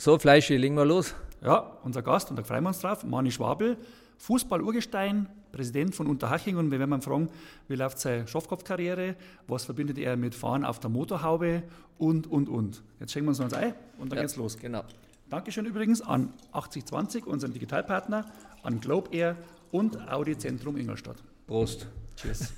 [0.00, 1.12] So, Fleischi, legen wir los.
[1.42, 3.76] Ja, unser Gast, und da freuen wir uns drauf, Mani Schwabel,
[4.18, 6.56] Fußball-Urgestein, Präsident von Unterhaching.
[6.56, 7.28] Und wir werden ihn fragen,
[7.66, 9.16] wie läuft seine Schafkopfkarriere,
[9.48, 11.64] was verbindet er mit Fahren auf der Motorhaube
[11.98, 12.80] und, und, und.
[13.00, 14.56] Jetzt schenken wir uns noch eins ein und dann ja, geht's los.
[14.56, 14.84] Genau.
[15.30, 18.24] Dankeschön übrigens an 8020, unseren Digitalpartner,
[18.62, 19.36] an Globe Air
[19.72, 21.16] und Audi Zentrum Ingolstadt.
[21.48, 21.88] Prost.
[22.14, 22.52] Tschüss.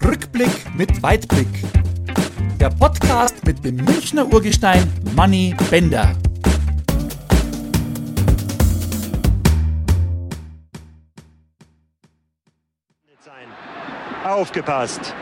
[0.00, 1.85] Rückblick mit Weitblick.
[2.66, 6.16] Der Podcast mit dem Münchner Urgestein Manny Bender.
[14.24, 15.14] Aufgepasst.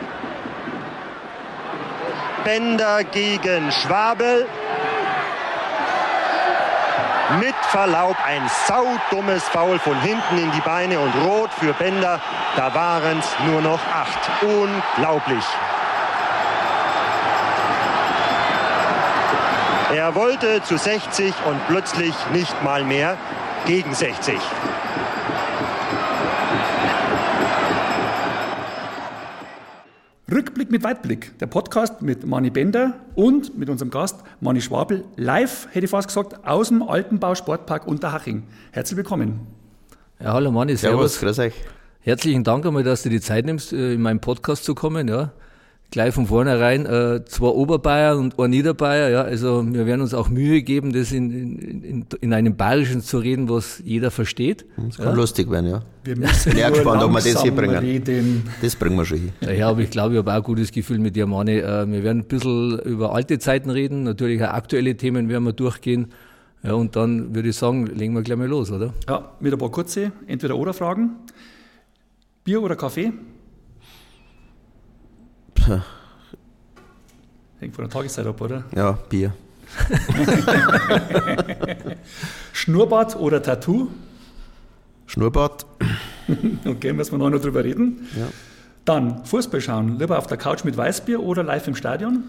[2.43, 4.47] Bender gegen Schwabel.
[7.39, 12.19] Mit Verlaub ein saudummes Foul von hinten in die Beine und rot für Bender.
[12.55, 14.31] Da waren es nur noch acht.
[14.41, 15.45] Unglaublich.
[19.95, 23.17] Er wollte zu 60 und plötzlich nicht mal mehr
[23.65, 24.35] gegen 60.
[30.29, 35.69] Rückblick mit Weitblick, der Podcast mit Mani Bender und mit unserem Gast Mani Schwabel, live,
[35.71, 38.43] hätte ich fast gesagt, aus dem Altenbau Sportpark Unterhaching.
[38.71, 39.47] Herzlich willkommen.
[40.19, 41.13] Ja, hallo Mani, servus.
[41.13, 41.37] servus.
[41.37, 41.53] grüß euch.
[42.01, 45.07] Herzlichen Dank einmal, dass du die Zeit nimmst, äh, in meinen Podcast zu kommen.
[45.07, 45.31] Ja
[45.91, 49.09] gleich von vornherein äh, zwei Oberbayern und ein Niederbayer.
[49.09, 53.17] Ja, also wir werden uns auch Mühe geben, das in, in, in einem Bayerischen zu
[53.19, 54.65] reden, was jeder versteht.
[54.77, 55.13] Das kann ja.
[55.13, 55.81] lustig werden, ja.
[56.03, 57.77] Wir müssen ja gespannt, ob wir das hier bringen.
[57.77, 58.43] Reden.
[58.61, 59.31] Das bringen wir schon hin.
[59.41, 61.57] Ja, ja aber ich glaube, ich habe auch ein gutes Gefühl mit dir, Mani.
[61.57, 65.53] Äh, wir werden ein bisschen über alte Zeiten reden, natürlich auch aktuelle Themen werden wir
[65.53, 66.07] durchgehen.
[66.61, 68.91] Ja, und dann würde ich sagen, legen wir gleich mal los, oder?
[69.07, 71.11] Ja, mit ein paar kurze Entweder-Oder-Fragen.
[72.43, 73.13] Bier oder Kaffee?
[77.59, 78.65] Hängt von der Tageszeit ab, oder?
[78.75, 79.33] Ja, Bier.
[82.53, 83.87] Schnurrbart oder Tattoo?
[85.07, 85.65] Schnurrbart.
[86.65, 88.07] okay, müssen wir noch drüber reden.
[88.17, 88.27] Ja.
[88.85, 89.99] Dann Fußball schauen.
[89.99, 92.23] Lieber auf der Couch mit Weißbier oder live im Stadion?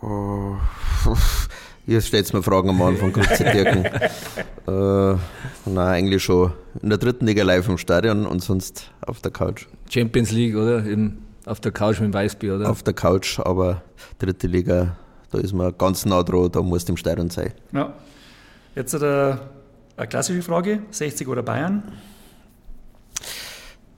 [0.00, 0.56] Oh.
[1.86, 3.84] Ihr stellt mir Fragen am Anfang, kurze Dirken.
[4.66, 5.18] äh,
[5.66, 6.52] nein, eigentlich schon.
[6.82, 9.66] In der dritten Liga live im Stadion und sonst auf der Couch.
[9.90, 10.84] Champions League, oder?
[10.84, 12.70] Im, auf der Couch mit dem Weißbier, oder?
[12.70, 13.82] Auf der Couch, aber
[14.18, 14.96] dritte Liga,
[15.30, 17.52] da ist man ganz nah dran, da muss im Stadion sein.
[17.72, 17.92] Ja.
[18.74, 19.40] Jetzt eine,
[19.98, 21.82] eine klassische Frage: 60 oder Bayern?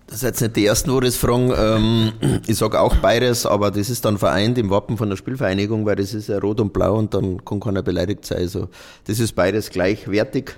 [0.07, 1.53] Das ist jetzt nicht die ersten, wo das fragen.
[1.57, 2.13] Ähm,
[2.47, 5.97] ich sage auch beides, aber das ist dann vereint im Wappen von der Spielvereinigung, weil
[5.97, 8.39] das ist ja rot und blau und dann kann keiner beleidigt sein.
[8.39, 8.69] Also
[9.05, 10.53] das ist beides gleichwertig.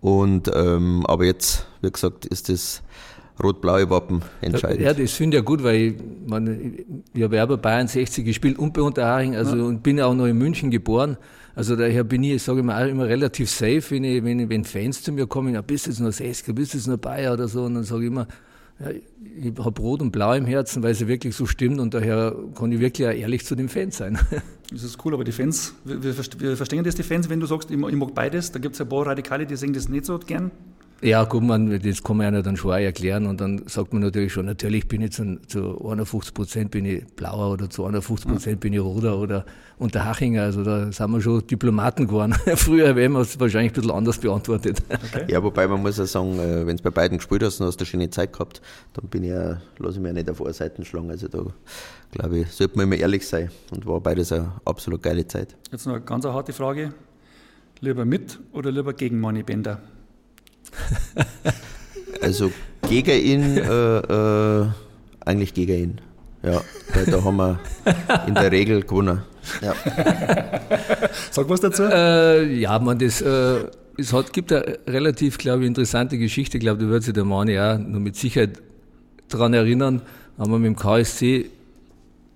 [0.00, 2.82] Und ähm, aber jetzt, wie gesagt, ist das
[3.42, 4.80] rot-blaue Wappen entscheidend.
[4.80, 5.94] Ja, das finde ich ja gut, weil ich,
[6.26, 6.74] man,
[7.14, 9.62] ich habe ja bei Bayern 60 gespielt und bei Unterhaching, also ja.
[9.62, 11.16] und bin auch noch in München geboren.
[11.54, 15.02] Also daher bin ich, sage ich mal, immer relativ safe, wenn, ich, wenn, wenn Fans
[15.02, 17.48] zu mir kommen, ja, bist du jetzt noch 60, bist du jetzt noch Bayer oder
[17.48, 18.26] so, und dann sage ich immer,
[18.80, 22.34] ja, ich habe Rot und Blau im Herzen, weil es wirklich so stimmt und daher
[22.54, 24.18] kann ich wirklich auch ehrlich zu den Fans sein.
[24.72, 27.72] Das ist cool, aber die Fans, wir, wir verstehen das, die Fans, wenn du sagst,
[27.72, 30.16] ich, ich mag beides, da gibt es ein paar Radikale, die sehen das nicht so
[30.20, 30.52] gern.
[31.02, 34.02] Ja, guck mal, das kann man ja dann schon auch erklären und dann sagt man
[34.02, 38.30] natürlich schon, natürlich bin ich zu, zu 51 Prozent bin ich blauer oder zu 51
[38.30, 38.60] Prozent mhm.
[38.60, 39.46] bin ich roter oder
[39.78, 42.34] Unterhachinger, also da sind wir schon Diplomaten geworden.
[42.56, 44.82] Früher wären wir es wahrscheinlich ein bisschen anders beantwortet.
[44.90, 45.24] Okay.
[45.28, 47.78] Ja, wobei man muss ja sagen, äh, wenn es bei beiden gespielt hast und hast
[47.78, 48.60] eine schöne Zeit gehabt,
[48.92, 51.46] dann bin ich ja, lasse ich mich ja nicht auf Seiten schlagen, also da
[52.10, 55.56] glaube ich, sollte man immer ehrlich sein und war beides eine absolut geile Zeit.
[55.72, 56.92] Jetzt noch eine ganz harte Frage,
[57.80, 59.80] lieber mit oder lieber gegen Money Bender?
[62.20, 62.52] Also
[62.88, 64.66] gegen ihn, äh, äh,
[65.24, 66.00] eigentlich gegen ihn.
[66.42, 66.60] Ja,
[66.94, 67.60] weil da haben wir
[68.26, 69.22] in der Regel gewonnen.
[69.62, 69.74] Ja.
[71.30, 71.84] Sag was dazu?
[71.84, 73.64] Äh, ja, man, das, äh,
[73.98, 76.56] es hat, gibt eine relativ, glaube ich, interessante Geschichte.
[76.56, 78.60] Ich glaube, da wird sich der Mani auch nur mit Sicherheit
[79.28, 80.02] daran erinnern.
[80.38, 81.46] Haben wir mit dem KSC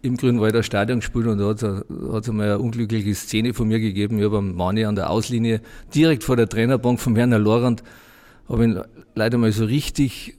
[0.03, 4.19] im Grünwalder Stadion gespielt und da hat es einmal eine unglückliche Szene von mir gegeben.
[4.19, 5.63] Ich habe am Mani an der Auslinie
[5.95, 7.83] direkt vor der Trainerbank vom Werner Lorand
[8.49, 8.81] habe ihn
[9.15, 10.37] leider mal so richtig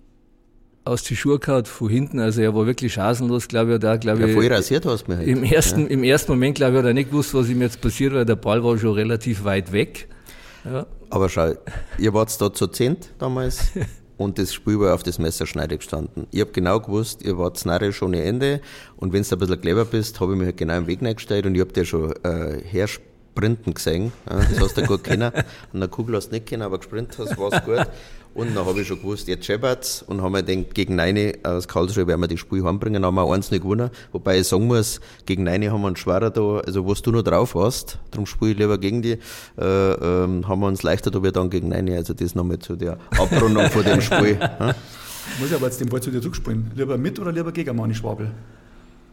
[0.83, 2.19] aus die Schuhe gehauen von hinten.
[2.19, 3.79] Also er war wirklich chancenlos, glaube ich.
[3.79, 5.27] Da, glaube ja, voll rasiert hast du mich.
[5.27, 5.87] Im ersten, ja.
[5.87, 8.35] Im ersten Moment, glaube ich, hat er nicht gewusst, was ihm jetzt passiert, weil der
[8.35, 10.07] Ball war schon relativ weit weg.
[10.63, 10.85] Ja.
[11.09, 11.53] Aber schau,
[11.97, 13.71] ihr wart da zu zehnt damals
[14.17, 16.27] und das Spiel war auf das Messerschneide gestanden.
[16.31, 18.61] Ich habe genau gewusst, ihr wart narrisch ohne Ende
[18.97, 21.45] und wenn du ein bisschen clever bist, habe ich mich halt genau im Weg eingestellt
[21.45, 22.61] und ich habe dir schon äh,
[23.35, 24.13] Sprinten gesehen.
[24.29, 25.29] Ja, das hast du gut kennen.
[25.73, 27.85] An der Kugel hast du nicht kennen, aber gesprintet hast, war es gut.
[28.33, 30.01] Und dann habe ich schon gewusst, jetzt scheppert's.
[30.03, 33.01] Und haben wir gedacht, gegen Neine aus Karlsruhe werden wir das Spiel heimbringen.
[33.01, 33.89] Dann haben wir eins nicht gewonnen.
[34.13, 37.23] Wobei ich sagen muss, gegen Neine haben wir einen schwerer da, also was du noch
[37.23, 39.17] drauf hast, darum spiele ich lieber gegen die,
[39.57, 41.97] äh, ähm, haben wir uns leichter da wie dann gegen Neine.
[41.97, 44.37] Also das nochmal zu der Abrundung von dem Spiel.
[44.59, 44.73] Ja.
[45.39, 46.71] Muss ich aber jetzt den Ball zu dir zurückspielen.
[46.75, 48.27] Lieber mit oder lieber gegen Mani Schwabel?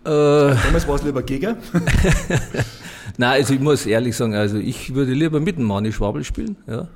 [0.04, 1.56] Äh, Damals war es lieber gegen.
[3.18, 6.56] Nein, also ich muss ehrlich sagen, also ich würde lieber mit dem Mani Schwabel spielen,
[6.66, 6.88] ja.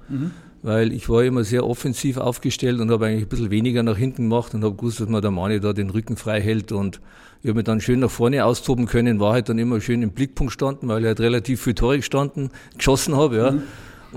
[0.62, 4.23] Weil ich war immer sehr offensiv aufgestellt und habe eigentlich ein bisschen weniger nach hinten
[4.29, 7.00] gemacht und habe gewusst, dass man der Mani da den Rücken frei hält und
[7.43, 10.11] ich habe mich dann schön nach vorne austoben können, war halt dann immer schön im
[10.11, 13.55] Blickpunkt standen, weil ich halt relativ viel Tore gestanden, geschossen habe, ja.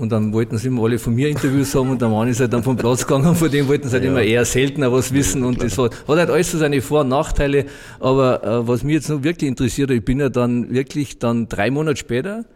[0.00, 2.54] Und dann wollten sie immer alle von mir Interviews haben und der Mann ist halt
[2.54, 5.44] dann vom Platz gegangen und von dem wollten sie halt immer eher seltener was wissen
[5.44, 7.66] und das hat, hat halt alles so seine Vor- und Nachteile.
[7.98, 11.70] Aber äh, was mich jetzt noch wirklich interessiert, ich bin ja dann wirklich dann drei
[11.70, 12.46] Monate später,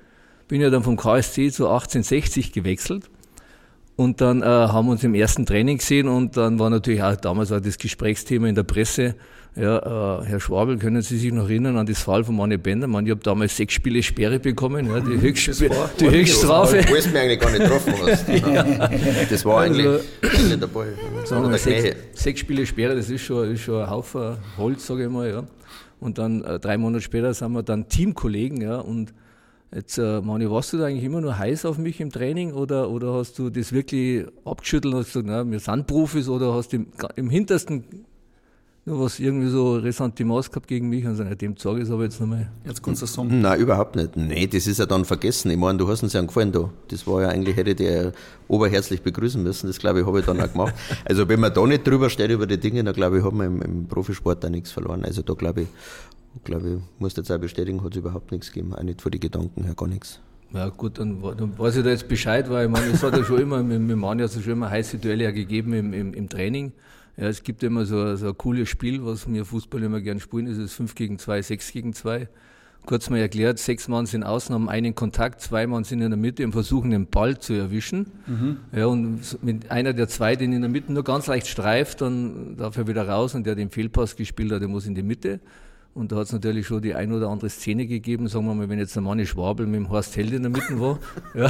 [0.48, 3.10] bin ja dann vom KSC zu 1860 gewechselt.
[3.96, 7.14] Und dann äh, haben wir uns im ersten Training gesehen und dann war natürlich auch
[7.14, 9.16] damals war das Gesprächsthema in der Presse.
[9.56, 12.88] Ja, äh, Herr Schwabel, können Sie sich noch erinnern an das Fall von Manne Bender?
[12.88, 15.70] Man, ich habe damals sechs Spiele Sperre bekommen, ja, die, Höchstsp
[16.00, 16.82] die Höchststrafe.
[16.82, 18.26] Du mich eigentlich gar nicht getroffen hast.
[19.30, 20.94] Das war eigentlich Also- eigentlich der Ball.
[21.24, 25.04] Sagen wir sechs, sechs Spiele Sperre, das ist schon, ist schon ein Haufen Holz, sage
[25.04, 25.44] ich mal, ja.
[26.00, 28.78] Und dann äh, drei Monate später sind wir dann Teamkollegen, ja.
[28.78, 29.14] Und
[29.72, 32.90] jetzt, äh, Mani, warst du da eigentlich immer nur heiß auf mich im Training oder,
[32.90, 36.72] oder hast du das wirklich abgeschüttelt und hast gesagt, na, wir sind Profis oder hast
[36.72, 37.84] du im, im hintersten
[38.86, 41.90] nur was irgendwie so Ressentiments gehabt gegen mich und so, na, dem zeige ich es
[41.90, 42.50] aber jetzt nochmal.
[42.66, 43.40] Jetzt kannst du sagen.
[43.40, 44.14] Nein, überhaupt nicht.
[44.16, 45.50] Nee, das ist ja dann vergessen.
[45.50, 46.70] Ich meine, du hast uns ja gefallen da.
[46.88, 48.12] Das war ja eigentlich, hätte ich dir ja
[48.46, 49.68] oberherzlich begrüßen müssen.
[49.68, 50.74] Das glaube ich, habe ich dann auch gemacht.
[51.06, 53.46] Also wenn man da nicht drüber steht über die Dinge, dann glaube ich, haben wir
[53.46, 55.04] im, im Profisport da nichts verloren.
[55.04, 55.68] Also da glaube ich,
[56.44, 58.74] glaube ich, muss jetzt auch bestätigen, hat es überhaupt nichts gegeben.
[58.74, 60.20] Auch nicht von den Gedanken her, gar nichts.
[60.52, 63.24] Ja gut, dann, dann weiß ich da jetzt Bescheid, weil ich meine, es hat ja
[63.24, 66.14] schon immer, mit, mit Mani hat es schon immer heiße Duelle ja gegeben im, im,
[66.14, 66.72] im Training.
[67.16, 70.46] Ja, es gibt immer so, so ein cooles Spiel, was wir Fußball immer gern spielen,
[70.46, 72.28] das ist 5 gegen 2, 6 gegen 2.
[72.86, 76.18] Kurz mal erklärt, sechs Mann sind außen, haben einen Kontakt, zwei Mann sind in der
[76.18, 78.12] Mitte und versuchen den Ball zu erwischen.
[78.76, 82.58] Ja, und mit einer der zwei, den in der Mitte nur ganz leicht streift, dann
[82.58, 85.40] darf er wieder raus und der den Fehlpass gespielt hat, der muss in die Mitte.
[85.94, 88.68] Und da hat es natürlich schon die ein oder andere Szene gegeben, sagen wir mal,
[88.68, 90.98] wenn jetzt der Manni Schwabel mit dem Horst Held in der Mitte war.
[91.34, 91.48] Ja.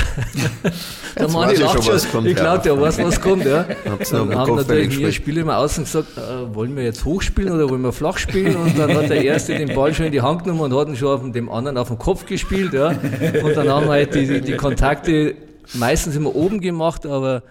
[1.19, 3.45] der Manni lacht schon, was kommt, ich glaube, der weiß, was kommt.
[3.45, 3.67] Ja.
[4.11, 5.15] Dann haben natürlich gespielt.
[5.15, 8.57] Spieler immer außen gesagt, äh, wollen wir jetzt hochspielen oder wollen wir flach spielen?
[8.57, 10.97] Und dann hat der Erste den Ball schon in die Hand genommen und hat ihn
[10.97, 12.73] schon auf dem anderen auf den Kopf gespielt.
[12.73, 12.89] Ja.
[12.89, 15.35] Und dann haben wir halt die, die, die Kontakte
[15.75, 17.43] meistens immer oben gemacht, aber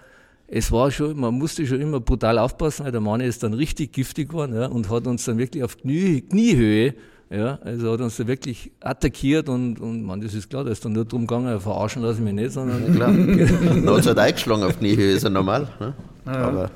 [0.46, 3.92] es war schon, man musste schon immer brutal aufpassen, weil der Mann ist dann richtig
[3.92, 6.94] giftig geworden ja, und hat uns dann wirklich auf Knie, Kniehöhe,
[7.30, 10.84] ja, also hat uns da wirklich attackiert und, und man, das ist klar, da ist
[10.84, 13.12] dann nur drum gegangen, verarschen lasse ich mich nicht, sondern Klar.
[13.12, 15.68] dann hat es halt eingeschlagen auf Kniehöhe, ist ja normal.
[15.80, 15.94] Ne?
[16.26, 16.70] Aber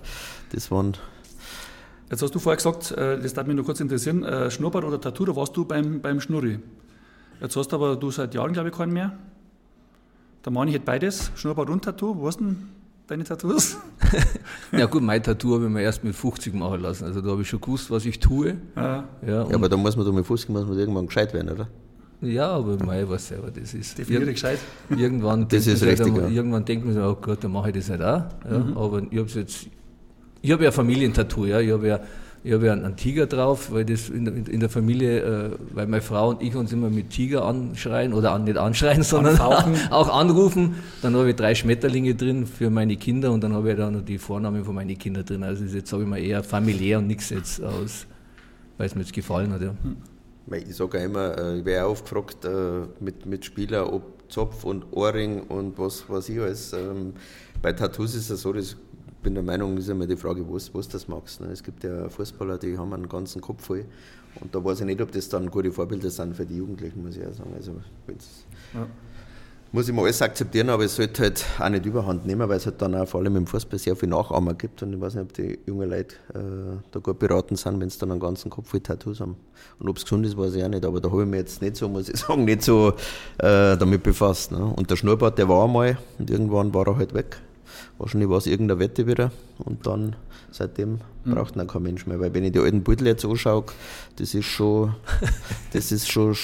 [0.53, 0.95] das waren
[2.11, 4.99] Jetzt hast du vorher gesagt, äh, das darf mich nur kurz interessieren, äh, Schnurrbart oder
[4.99, 6.59] Tattoo, da warst du beim, beim Schnurri.
[7.41, 9.13] Jetzt hast aber du seit Jahren, glaube ich, keinen mehr.
[10.43, 12.17] Der Mani hat beides, Schnurrbart und Tattoo.
[12.17, 12.78] Wo hast du denn
[13.09, 13.77] deine Tattoos?
[14.73, 17.05] Ja gut, mein Tattoo habe ich mir erst mit 50 machen lassen.
[17.05, 18.51] Also da habe ich schon gewusst, was ich tue.
[18.51, 21.33] Äh, Ja, Ja, aber da muss man da mit Fuß gehen, muss man irgendwann gescheit
[21.35, 21.69] werden, oder?
[22.21, 23.97] ja aber mei, was selber das ist.
[23.97, 24.59] definiere Ir- gescheit.
[24.91, 26.37] Irgendwann Das ist halt richtig, einmal- ja.
[26.37, 28.25] Irgendwann denkt man sich, oh Gott, dann mache ich das nicht auch.
[28.51, 29.67] Ja, Aber ich habe jetzt,
[30.43, 31.61] ich habe ja ein Familientattoo, ja.
[31.61, 32.01] Ich habe ja,
[32.45, 35.87] ich habe ja einen, Tiger drauf, weil das in der, in der Familie, äh, weil
[35.87, 39.39] meine Frau und ich uns immer mit Tiger anschreien oder an, nicht anschreien, sondern
[39.91, 40.77] auch anrufen.
[41.03, 44.05] Dann habe ich drei Schmetterlinge drin für meine Kinder und dann habe ich da noch
[44.05, 45.43] die Vornamen von meinen Kindern drin.
[45.43, 48.07] Also das ist jetzt, sage ich mal, eher familiär und nichts jetzt aus,
[48.77, 49.63] weil es mir jetzt gefallen hat.
[49.63, 49.75] Ja.
[50.47, 53.89] Weil Ich sage auch immer, äh, ich werde auch oft gefragt äh, mit, mit Spielern,
[53.89, 56.73] ob Zopf und Ohrring und was weiß ich alles.
[56.73, 57.15] Ähm,
[57.61, 58.77] Bei Tattoos ist es so, dass ich
[59.23, 61.41] bin der Meinung, ist immer die Frage, was, was das magst.
[61.41, 61.49] ne?
[61.53, 63.85] Es gibt ja Fußballer, die haben einen ganzen Kopf voll.
[64.41, 67.17] Und da weiß ich nicht, ob das dann gute Vorbilder sind für die Jugendlichen, muss
[67.17, 67.53] ich auch sagen.
[67.57, 67.73] Also,
[68.75, 68.87] Ja.
[69.71, 72.65] Muss ich mal alles akzeptieren, aber es sollte halt auch nicht überhand nehmen, weil es
[72.65, 74.83] halt dann auch vor allem im Fußball sehr viel Nachahmer gibt.
[74.83, 77.99] Und ich weiß nicht, ob die jungen Leute äh, da gut beraten sind, wenn sie
[77.99, 79.37] dann einen ganzen Kopf voll Tattoos haben.
[79.79, 80.87] Und ob es gesund ist, weiß ich auch nicht.
[80.87, 82.95] Aber da habe ich mich jetzt nicht so, muss ich sagen, nicht so
[83.37, 84.53] äh, damit befasst.
[84.53, 84.65] Ne?
[84.65, 87.37] Und der Schnurrbart, der war einmal und irgendwann war er halt weg.
[87.99, 89.33] Wahrscheinlich war es irgendeine Wette wieder.
[89.59, 90.15] und dann
[90.51, 91.35] seitdem mhm.
[91.35, 92.19] braucht man kein Mensch mehr.
[92.21, 93.65] Weil wenn ich die alten Beutel jetzt anschaue,
[94.17, 94.95] das ist schon,
[95.73, 96.37] das ist schon,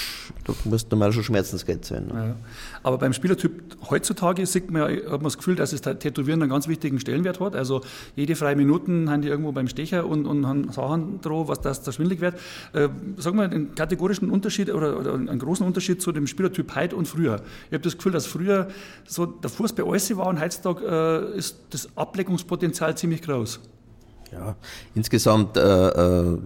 [0.45, 2.07] da muss normal schon Schmerzensgeld sein.
[2.07, 2.13] Ne?
[2.13, 2.35] Ja.
[2.83, 6.67] Aber beim Spielertyp heutzutage sieht man, hat man das Gefühl, dass das Tätowieren einen ganz
[6.67, 7.55] wichtigen Stellenwert hat.
[7.55, 7.81] Also
[8.15, 11.81] jede freie Minuten haben die irgendwo beim Stecher und, und haben Sachen drauf, was das
[11.81, 12.35] da schwindelig wird.
[12.73, 16.95] Äh, sagen wir einen kategorischen Unterschied oder, oder, einen großen Unterschied zu dem Spielertyp heute
[16.95, 17.41] und früher.
[17.67, 18.67] Ich habe das Gefühl, dass früher
[19.05, 23.59] so der Fuß bei alles war und heutzutage äh, ist das Ableckungspotenzial ziemlich groß.
[24.31, 24.55] Ja,
[24.95, 26.37] insgesamt, äh, äh,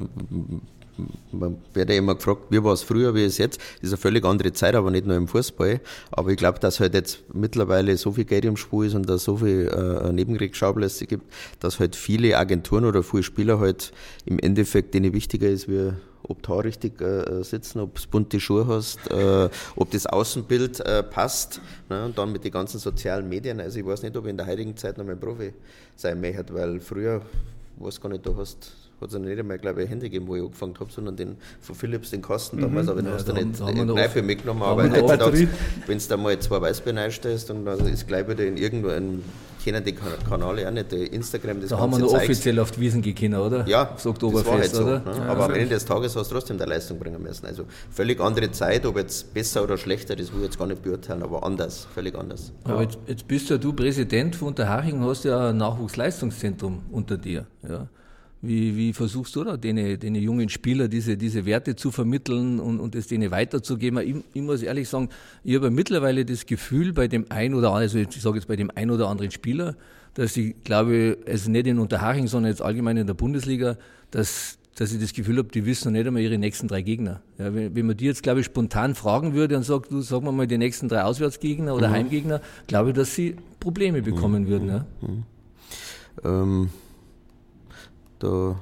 [1.32, 3.58] man wird ja immer gefragt, wie war es früher, wie ist es jetzt?
[3.58, 5.80] Das ist eine völlig andere Zeit, aber nicht nur im Fußball.
[6.12, 9.18] Aber ich glaube, dass halt jetzt mittlerweile so viel Geld im Spiel ist und da
[9.18, 13.92] so viel äh, Nebenkriegsschauplätze gibt, dass halt viele Agenturen oder viele Spieler halt
[14.26, 18.68] im Endeffekt denen wichtiger ist, wie ob da richtig äh, sitzen, ob du bunte Schuhe
[18.68, 21.62] hast, äh, ob das Außenbild äh, passt.
[21.90, 22.06] Ne?
[22.06, 23.60] Und dann mit den ganzen sozialen Medien.
[23.60, 25.54] Also ich weiß nicht, ob ich in der heutigen Zeit noch mal Profi
[25.96, 27.22] sein möchte, weil früher
[27.78, 30.36] weiß gar nicht, du hast, hat es nicht einmal, glaube ich, ein Handy gegeben, wo
[30.36, 32.62] ich angefangen habe, sondern den von Philips, den Kasten mhm.
[32.62, 34.64] damals, aber den ja, hast du nicht in die Kneipe mitgenommen.
[34.64, 35.48] Aber heutzutage,
[35.88, 39.24] wenn du da mal zwei Weißbein einstellst und dann ist gleich wieder in irgendeinem
[39.64, 43.02] kennen die Kanäle auch nicht, Instagram, das Da haben wir noch offiziell auf die Wiesen
[43.02, 43.68] gekannt, oder?
[43.68, 45.00] Ja, das Oktoberfest, war halt so, oder?
[45.00, 45.18] Ne?
[45.18, 47.46] Ja, aber am Ende des Tages hast du trotzdem der Leistung bringen müssen.
[47.46, 50.82] Also völlig andere Zeit, ob jetzt besser oder schlechter, das will ich jetzt gar nicht
[50.82, 52.52] beurteilen, aber anders, völlig anders.
[52.64, 57.46] Aber jetzt, jetzt bist ja du Präsident von Unterhaching, hast ja ein Nachwuchsleistungszentrum unter dir.
[57.68, 57.88] Ja?
[58.42, 62.80] Wie, wie versuchst du da, den, den jungen Spieler diese, diese Werte zu vermitteln und,
[62.80, 64.00] und es denen weiterzugeben?
[64.00, 65.10] Ich, ich muss ehrlich sagen,
[65.44, 68.56] ich habe mittlerweile das Gefühl bei dem ein oder anderen, also ich sage jetzt bei
[68.56, 69.76] dem ein oder anderen Spieler,
[70.14, 73.78] dass ich glaube, also nicht in Unterhaching, sondern jetzt allgemein in der Bundesliga,
[74.12, 77.22] dass, dass ich das Gefühl habe, die wissen noch nicht einmal ihre nächsten drei Gegner.
[77.38, 80.24] Ja, wenn, wenn man die jetzt, glaube ich, spontan fragen würde und sagt, du sag
[80.24, 81.94] mal mal die nächsten drei Auswärtsgegner oder mhm.
[81.94, 84.48] Heimgegner, glaube ich, dass sie Probleme bekommen mhm.
[84.48, 84.68] würden.
[84.70, 84.86] Ja.
[85.02, 85.24] Mhm.
[86.24, 86.70] Ähm
[88.20, 88.56] da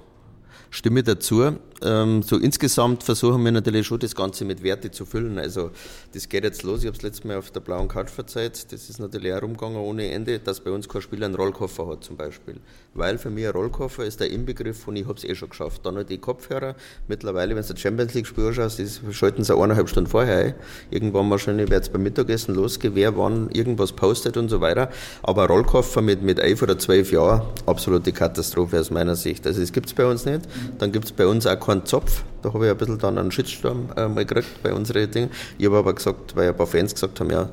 [0.69, 1.57] stimme ich dazu.
[1.83, 5.37] Ähm, so insgesamt versuchen wir natürlich schon das Ganze mit Werte zu füllen.
[5.37, 5.71] Also
[6.13, 6.79] das geht jetzt los.
[6.81, 8.71] Ich habe es letztes Mal auf der blauen Karte verzeiht.
[8.71, 12.03] Das ist natürlich auch rumgegangen ohne Ende, dass bei uns kein Spieler einen Rollkoffer hat
[12.03, 12.55] zum Beispiel.
[12.95, 15.85] Weil für mich ein Rollkoffer ist der Inbegriff von ich habe es eh schon geschafft.
[15.85, 16.75] Dann noch die Kopfhörer.
[17.07, 20.53] Mittlerweile, wenn du das Champions League Spiel anschaust, das schalten sie eineinhalb Stunden vorher ein.
[20.89, 24.89] Irgendwann wahrscheinlich wird es beim Mittagessen losgehen, wer wann irgendwas postet und so weiter.
[25.21, 29.45] Aber ein Rollkoffer mit, mit elf oder zwölf Jahren, absolute Katastrophe aus meiner Sicht.
[29.45, 30.41] Also das gibt es bei uns nicht.
[30.79, 32.23] Dann gibt es bei uns auch keinen Zopf.
[32.41, 35.29] Da habe ich ein bisschen dann einen Shitstorm äh, mal gekriegt bei unseren Dingen.
[35.57, 37.49] Ich habe aber gesagt, weil ein paar Fans gesagt haben, ja,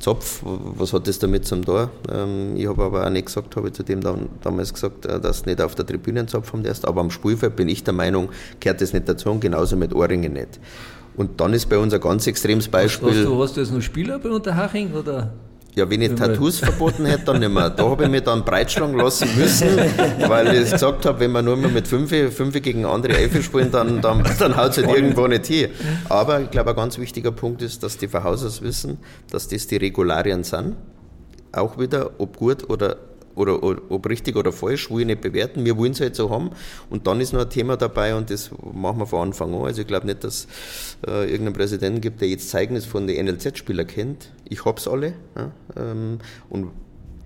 [0.00, 1.90] Zopf, was hat das damit zum Tor?
[2.10, 5.20] Ähm, ich habe aber auch nicht gesagt, habe ich zu dem dann, damals gesagt, äh,
[5.20, 7.92] dass nicht auf der Tribüne einen Zopf haben darfst, aber am Spielfeld bin ich der
[7.92, 10.58] Meinung, gehört das nicht dazu und genauso mit Ohrringen nicht.
[11.16, 13.10] Und dann ist bei uns ein ganz extremes Beispiel.
[13.10, 15.34] Hast du, hast du jetzt noch Spieler bei Unterhaching oder?
[15.76, 17.70] Ja, wenn ich Tattoos verboten hätte, dann nicht mehr.
[17.70, 19.68] Da habe ich mich dann breitschlagen lassen müssen,
[20.26, 23.70] weil ich gesagt habe, wenn wir nur mehr mit fünf, fünf gegen andere Elfe spielen,
[23.70, 25.70] dann, dann, dann haut es halt irgendwo nicht hin.
[26.08, 28.98] Aber ich glaube, ein ganz wichtiger Punkt ist, dass die Verhausers wissen,
[29.30, 30.76] dass das die Regularien sind.
[31.52, 32.96] Auch wieder, ob gut oder
[33.34, 35.64] oder, oder, ob richtig oder falsch, will ich nicht bewerten.
[35.64, 36.50] Wir wollen es halt so haben.
[36.88, 39.64] Und dann ist noch ein Thema dabei und das machen wir von Anfang an.
[39.64, 40.46] Also ich glaube nicht, dass
[41.06, 44.30] äh, irgendeinen Präsidenten gibt, der jetzt Zeugnis von den NLZ-Spielern kennt.
[44.48, 45.14] Ich hab's alle.
[45.36, 46.18] Ja, ähm,
[46.48, 46.70] und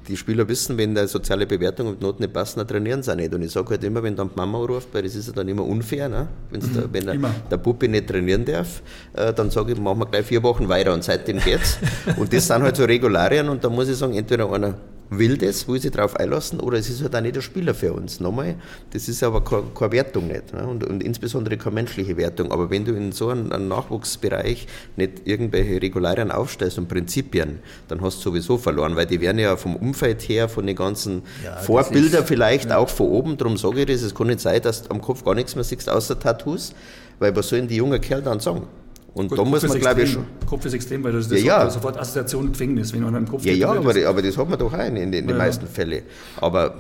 [0.09, 3.17] die Spieler wissen, wenn der soziale Bewertung und Noten nicht passen, dann trainieren sie auch
[3.17, 3.35] nicht.
[3.35, 5.49] Und ich sage halt immer, wenn dann die Mama ruft, weil das ist ja dann
[5.49, 6.29] immer unfair, ne?
[6.51, 8.83] Wenn's mhm, da, wenn der, der Puppe nicht trainieren darf,
[9.15, 11.79] äh, dann sage ich, machen wir gleich vier Wochen weiter und seitdem geht's.
[12.17, 14.75] und das sind halt so Regularien und da muss ich sagen, entweder einer
[15.11, 17.93] will das, will sich darauf einlassen oder es ist halt auch nicht der Spieler für
[17.93, 18.21] uns.
[18.21, 18.57] Nochmal,
[18.93, 20.67] das ist aber keine, keine Wertung nicht ne?
[20.67, 22.53] und, und, insbesondere keine menschliche Wertung.
[22.53, 28.01] Aber wenn du in so einem, einem, Nachwuchsbereich nicht irgendwelche Regularien aufstellst und Prinzipien, dann
[28.01, 31.57] hast du sowieso verloren, weil die werden ja vom Umfeld her, von den ganzen ja,
[31.57, 32.79] Vorbildern vielleicht ja.
[32.79, 35.25] auch von oben, darum sage ich das, es kann nicht sein, dass du am Kopf
[35.25, 36.73] gar nichts mehr siehst außer Tattoos,
[37.19, 38.67] weil was sollen die jungen Kerl dann sagen?
[39.15, 40.25] Und Gut, da muss man, glaube ich, schon.
[40.45, 41.71] Kopf ist extrem, weil das ja, ja.
[41.71, 44.73] sofort Assoziation Gefängnis, wenn man einen Kopf Ja, ja, aber, aber das hat man doch
[44.73, 45.37] auch in, in, den ja.
[45.37, 46.03] meisten Fällen.
[46.39, 46.75] Aber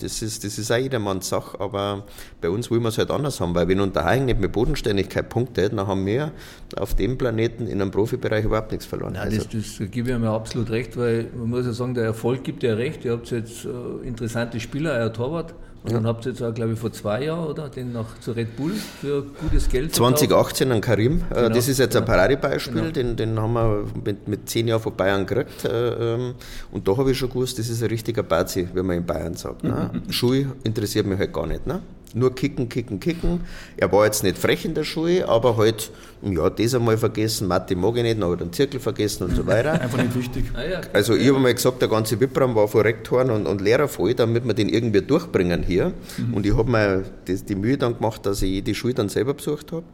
[0.00, 1.60] das, ist, das ist auch jedermanns Sache.
[1.60, 2.04] Aber
[2.40, 5.72] bei uns wollen wir es halt anders haben, weil wenn Unterhaching nicht mit Bodenständigkeit punktet,
[5.72, 6.32] dann haben wir
[6.76, 9.12] auf dem Planeten in einem Profibereich überhaupt nichts verloren.
[9.12, 9.46] Nein, also.
[9.52, 12.64] das, das gebe ich mir absolut recht, weil man muss ja sagen, der Erfolg gibt
[12.64, 13.04] ja recht.
[13.04, 15.54] Ihr habt jetzt äh, interessante Spieler, euer Torwart
[15.84, 17.68] und dann habt ihr jetzt auch, glaube ich, vor zwei Jahren, oder?
[17.68, 21.22] Den noch zu Red Bull für gutes Geld 2018 an Karim.
[21.30, 21.48] Äh, genau.
[21.50, 22.74] Das ist jetzt ein Paradebeispiel.
[22.74, 22.90] Genau.
[22.90, 25.64] Den, den haben wir mit, mit zehn Jahren von Bayern gekriegt.
[25.64, 26.34] Äh, ähm,
[26.72, 29.34] und da habe ich schon gewusst, das ist ein richtiger Bazi, wie man in Bayern
[29.34, 29.62] sagt.
[29.64, 29.90] Ne?
[30.10, 31.66] Schul interessiert mich halt gar nicht.
[31.66, 31.80] Ne?
[32.14, 33.40] Nur kicken, kicken, kicken.
[33.76, 35.90] Er war jetzt nicht frech in der Schule, aber halt,
[36.22, 39.36] ja, das einmal vergessen, Mathe mag ich nicht, dann hat er den Zirkel vergessen und
[39.36, 39.72] so weiter.
[39.80, 40.46] Einfach nicht wichtig.
[40.54, 40.80] Ah, ja.
[40.92, 44.14] Also ich habe mal gesagt, der ganze WIP-Raum war von Rektoren und, und Lehrer voll,
[44.14, 45.92] damit wir den irgendwie durchbringen hier.
[46.32, 49.34] Und ich habe mir das, die Mühe dann gemacht, dass ich die Schule dann selber
[49.34, 49.84] besucht habe.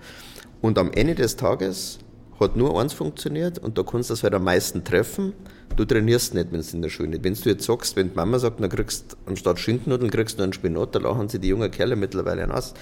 [0.61, 1.99] Und am Ende des Tages
[2.39, 5.33] hat nur eins funktioniert und da kannst du das halt am meisten treffen.
[5.77, 7.19] Du trainierst nicht, wenn es in der Schule.
[7.23, 10.53] Wenn du jetzt sagst, wenn die Mama sagt, dann kriegst anstatt Schinkennudeln kriegst du einen
[10.53, 12.75] Spinat, da lachen sie die jungen Kerle mittlerweile aus.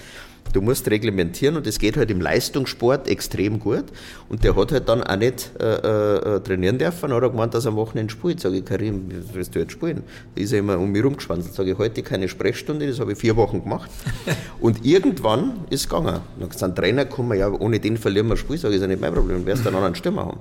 [0.51, 3.85] Du musst reglementieren und das geht halt im Leistungssport extrem gut.
[4.29, 7.65] Und der hat halt dann auch nicht äh, äh, trainieren dürfen, hat er gemeint, dass
[7.65, 8.39] er am Wochenende spielt.
[8.39, 10.03] Sag ich, Karim, willst du jetzt spielen?
[10.35, 11.53] Da ist er immer um mich rumgeschwanzt.
[11.53, 13.89] Sag ich, heute keine Sprechstunde, das habe ich vier Wochen gemacht.
[14.59, 16.19] und irgendwann ist es gegangen.
[16.39, 18.57] Dann ist ein Trainer gekommen, ja, ohne den verlieren wir das Spiel.
[18.57, 20.39] Sag ich, ist ja nicht mein Problem, du wirst einen anderen Stürmer haben.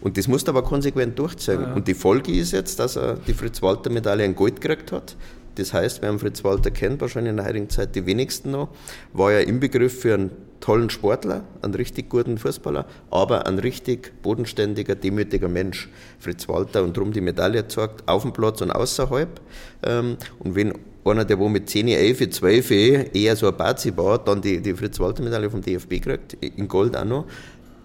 [0.00, 1.60] Und das musst du aber konsequent durchziehen.
[1.60, 1.74] Ja, ja.
[1.74, 5.16] Und die Folge ist jetzt, dass er die Fritz-Walter-Medaille in Gold gekriegt hat.
[5.56, 8.68] Das heißt, wer einen Fritz Walter kennt, wahrscheinlich in der heutigen Zeit die wenigsten noch,
[9.12, 10.30] war ja im Begriff für einen
[10.60, 15.88] tollen Sportler, einen richtig guten Fußballer, aber ein richtig bodenständiger, demütiger Mensch.
[16.18, 19.40] Fritz Walter und darum die Medaille zeigt, auf dem Platz und außerhalb.
[19.82, 20.72] Ähm, Und wenn
[21.04, 22.70] einer, der wo mit 10, 11, 12
[23.14, 27.04] eher so ein Bazi war, dann die, die Fritz-Walter-Medaille vom DFB kriegt, in Gold auch
[27.04, 27.26] noch,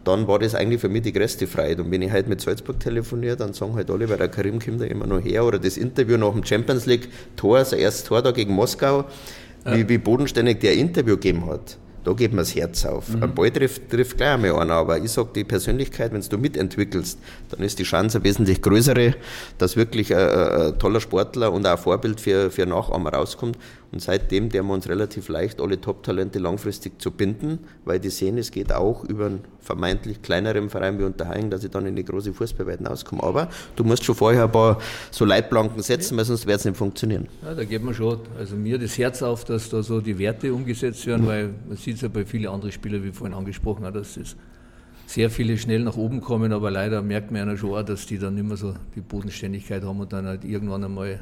[0.03, 1.79] dann war das eigentlich für mich die größte Freiheit.
[1.79, 4.81] Und wenn ich heute mit Salzburg telefoniere, dann sagen halt alle, weil der Karim kommt
[4.81, 8.21] da immer noch her, oder das Interview nach dem Champions League Tor, sein erstes Tor
[8.21, 9.05] da gegen Moskau,
[9.65, 11.77] wie, wie bodenständig der Interview gegeben hat.
[12.03, 13.05] Da geht mir das Herz auf.
[13.21, 17.19] Ein Ball trifft, trifft gleich einmal einer, aber ich sage, die Persönlichkeit, wenn du mitentwickelst,
[17.49, 19.15] dann ist die Chance eine wesentlich größere,
[19.57, 23.57] dass wirklich ein, ein, ein toller Sportler und auch ein Vorbild für, für Nachahmer rauskommt.
[23.91, 28.37] Und seitdem der wir uns relativ leicht, alle Top-Talente langfristig zu binden, weil die sehen,
[28.37, 32.05] es geht auch über einen vermeintlich kleineren Verein wie Unterhaching, dass ich dann in die
[32.05, 33.23] große Fußballwelt rauskomme.
[33.23, 34.79] Aber du musst schon vorher ein paar
[35.09, 37.27] so Leitplanken setzen, weil sonst wird es nicht funktionieren.
[37.43, 40.53] Ja, da geht man schon, also mir das Herz auf, dass da so die Werte
[40.53, 44.13] umgesetzt werden, weil man sieht es ja bei vielen anderen Spielern, wie vorhin angesprochen dass
[44.15, 44.35] das
[45.07, 48.19] sehr viele schnell nach oben kommen, aber leider merkt man ja schon auch, dass die
[48.19, 51.21] dann nicht mehr so die Bodenständigkeit haben und dann halt irgendwann einmal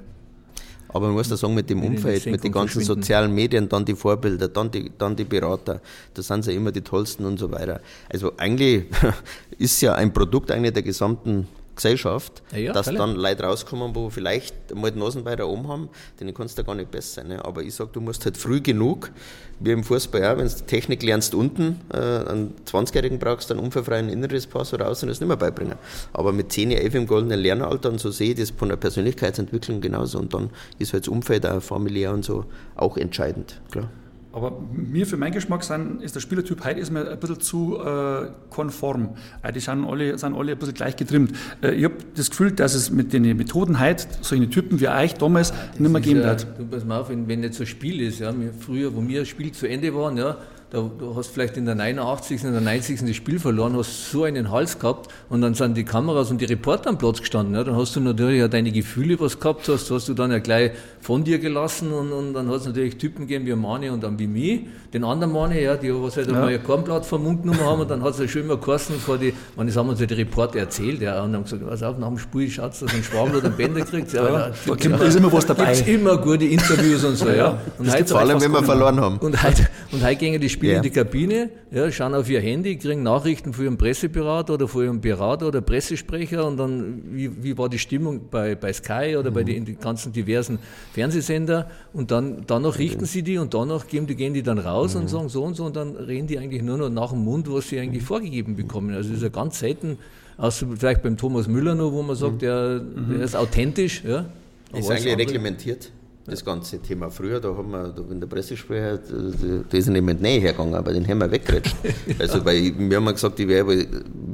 [0.89, 3.95] Aber man muss da sagen, mit dem Umfeld, mit den ganzen sozialen Medien, dann die
[3.95, 5.81] Vorbilder, dann die, dann die Berater,
[6.13, 7.81] da sind sie ja immer die tollsten und so weiter.
[8.09, 8.85] Also eigentlich
[9.57, 11.47] ist ja ein Produkt eigentlich der gesamten
[11.77, 12.99] Gesellschaft, Ja, dass freilich.
[12.99, 16.75] dann Leute rauskommen, wo vielleicht mal die Nasen weiter oben haben, denen kannst du gar
[16.75, 17.29] nicht besser sein.
[17.29, 17.45] Ne?
[17.45, 19.11] Aber ich sag, du musst halt früh genug,
[19.59, 24.09] wie im Fußball auch, wenn du Technik lernst unten, äh, einen 20-Jährigen brauchst, einen unfallfreien
[24.09, 25.75] Innerespass oder außen das nicht mehr beibringen.
[26.13, 29.79] Aber mit 10, 11 im goldenen Lernalter und so sehe ich das von der Persönlichkeitsentwicklung
[29.81, 30.19] genauso.
[30.19, 33.89] Und dann ist halt das Umfeld auch familiär und so auch entscheidend, klar.
[34.33, 37.79] Aber mir für meinen Geschmack sind, ist der Spielertyp heute ist mir ein bisschen zu
[37.79, 39.15] äh, konform.
[39.41, 41.33] Äh, die sind alle, sind alle ein bisschen gleich getrimmt.
[41.61, 45.13] Äh, ich habe das Gefühl, dass es mit den Methoden heute solche Typen wie euch
[45.15, 46.47] damals nicht mehr geben ja, wird.
[46.57, 49.21] Du pass mal auf, wenn, wenn jetzt so ein Spiel ist, ja, früher, wo wir
[49.21, 50.37] das Spiel zu Ende waren, ja,
[50.69, 52.43] da, du hast vielleicht in der 89.
[52.43, 52.99] in der 90.
[53.05, 56.45] das Spiel verloren, hast so einen Hals gehabt und dann sind die Kameras und die
[56.45, 57.55] Reporter am Platz gestanden.
[57.55, 60.39] Ja, dann hast du natürlich ja deine Gefühle, was gehabt hast, hast du dann ja
[60.39, 64.03] gleich von dir gelassen und, und dann hat es natürlich Typen gegeben wie Mani und
[64.03, 64.61] dann wie mich,
[64.93, 67.89] den anderen Mani, ja, die was halt einmal ein Kornblatt vom Mund genommen haben und
[67.89, 70.15] dann hat es ja schon immer geheißen vor die, man, das haben uns ja die
[70.15, 73.37] Reporter erzählt, ja, und haben gesagt, pass auf, nach dem Spiel schaut's, dass ein Schwabel
[73.37, 74.11] oder ein Bänder kriegt.
[74.11, 75.73] Ja, Ja, da gibt- da ist immer was dabei.
[75.73, 77.57] Gibt's immer gute Interviews und so, ja.
[77.79, 79.17] Und heute- Vor allem, wenn wir verloren haben.
[79.19, 80.77] und heute, und heute gehen die Spieler Ja.
[80.77, 84.83] in die Kabine, ja, schauen auf ihr Handy, kriegen Nachrichten von ihrem Presseberater oder von
[84.83, 89.31] ihrem Berater oder Pressesprecher und dann, wie, wie war die Stimmung bei, bei Sky oder
[89.31, 90.59] bei den, den ganzen diversen
[90.93, 91.69] Fernsehsender?
[91.93, 95.09] Und dann, danach richten sie die und danach geben die, gehen die dann raus und
[95.09, 97.69] sagen so und so und dann reden die eigentlich nur noch nach dem Mund, was
[97.69, 98.93] sie eigentlich vorgegeben bekommen.
[98.95, 99.97] Also das ist ja ganz selten,
[100.37, 104.25] außer vielleicht beim Thomas Müller noch, wo man sagt, der, der ist authentisch, ja.
[104.73, 105.91] Ist eigentlich andere- reglementiert,
[106.29, 107.09] das ganze Thema.
[107.09, 110.39] Früher, da haben wir, da in der Pressesprecher, da, da- ist er nicht mit Nähe
[110.41, 111.75] hergegangen, aber den haben wir weggerätscht.
[112.19, 113.87] Also, weil wir haben gesagt, ich, wär, ich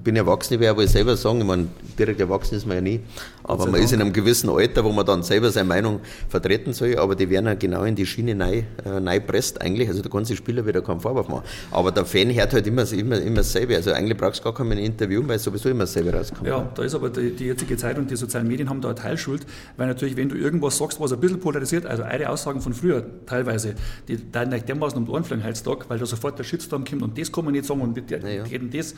[0.03, 2.99] bin erwachsen, ich werde wohl selber sagen, ich meine, direkt erwachsen ist man ja nie,
[3.43, 6.97] aber man ist in einem gewissen Alter, wo man dann selber seine Meinung vertreten soll,
[6.97, 10.11] aber die werden ja genau in die Schiene neu, äh, neu presst eigentlich, also der
[10.11, 11.43] ganze Spieler wieder keinen Vorwurf machen.
[11.71, 14.71] Aber der Fan hört halt immer, immer, immer dasselbe, also eigentlich brauchst du gar kein
[14.71, 16.47] Interview, weil sowieso immer dasselbe rauskommt.
[16.47, 18.95] Ja, da ist aber die, die jetzige Zeit und die sozialen Medien haben da eine
[18.95, 19.45] Teilschuld,
[19.77, 23.05] weil natürlich, wenn du irgendwas sagst, was ein bisschen polarisiert, also eure Aussagen von früher
[23.25, 23.75] teilweise,
[24.07, 27.01] die dann nicht dermaßen um die Ohren fliegen heutzutage, weil da sofort der Shitstorm kommt
[27.01, 28.43] und das kann man nicht sagen und die, die, ja.
[28.71, 28.95] das.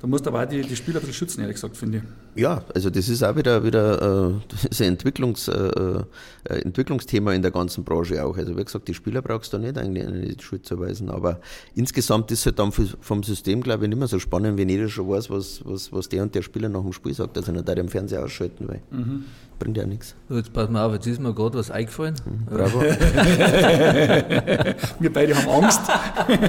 [0.00, 2.40] Da musst du aber auch die, die Spieler ein bisschen schützen, ehrlich gesagt, finde ich.
[2.40, 6.04] Ja, also das ist auch wieder, wieder äh, das ein Entwicklungs, äh, äh,
[6.44, 8.36] Entwicklungsthema in der ganzen Branche auch.
[8.36, 11.40] Also wie gesagt, die Spieler brauchst du nicht eigentlich in die Schuld zu weisen, aber
[11.74, 14.88] insgesamt ist es halt dann vom System, glaube ich, nicht mehr so spannend, wenn jeder
[14.88, 17.36] schon weiß, was, was, was der und der Spieler nach dem Spiel sagt.
[17.36, 19.24] Also nicht da im Fernseher ausschalten, weil mhm.
[19.60, 20.16] Bringt ja nichts.
[20.28, 22.16] Jetzt pass mal auf, jetzt ist mir gerade was eingefallen.
[22.24, 22.80] Mhm, bravo.
[24.98, 25.82] Wir beide haben Angst.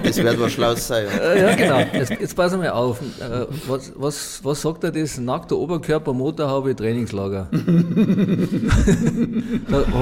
[0.02, 1.06] Es wird was Schlaues sein.
[1.15, 1.78] Ja, ja genau.
[1.93, 3.00] Jetzt, jetzt pass mal auf.
[3.02, 5.19] Äh, was, was, was sagt er das?
[5.19, 7.47] Nackter Oberkörper, Motorhaube, Trainingslager.
[7.52, 7.58] da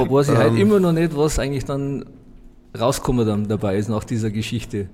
[0.10, 0.38] weiß ich um.
[0.38, 0.58] halt ähm.
[0.58, 2.06] immer noch nicht, was eigentlich dann
[2.80, 4.88] rauskommen dann dabei ist nach dieser Geschichte.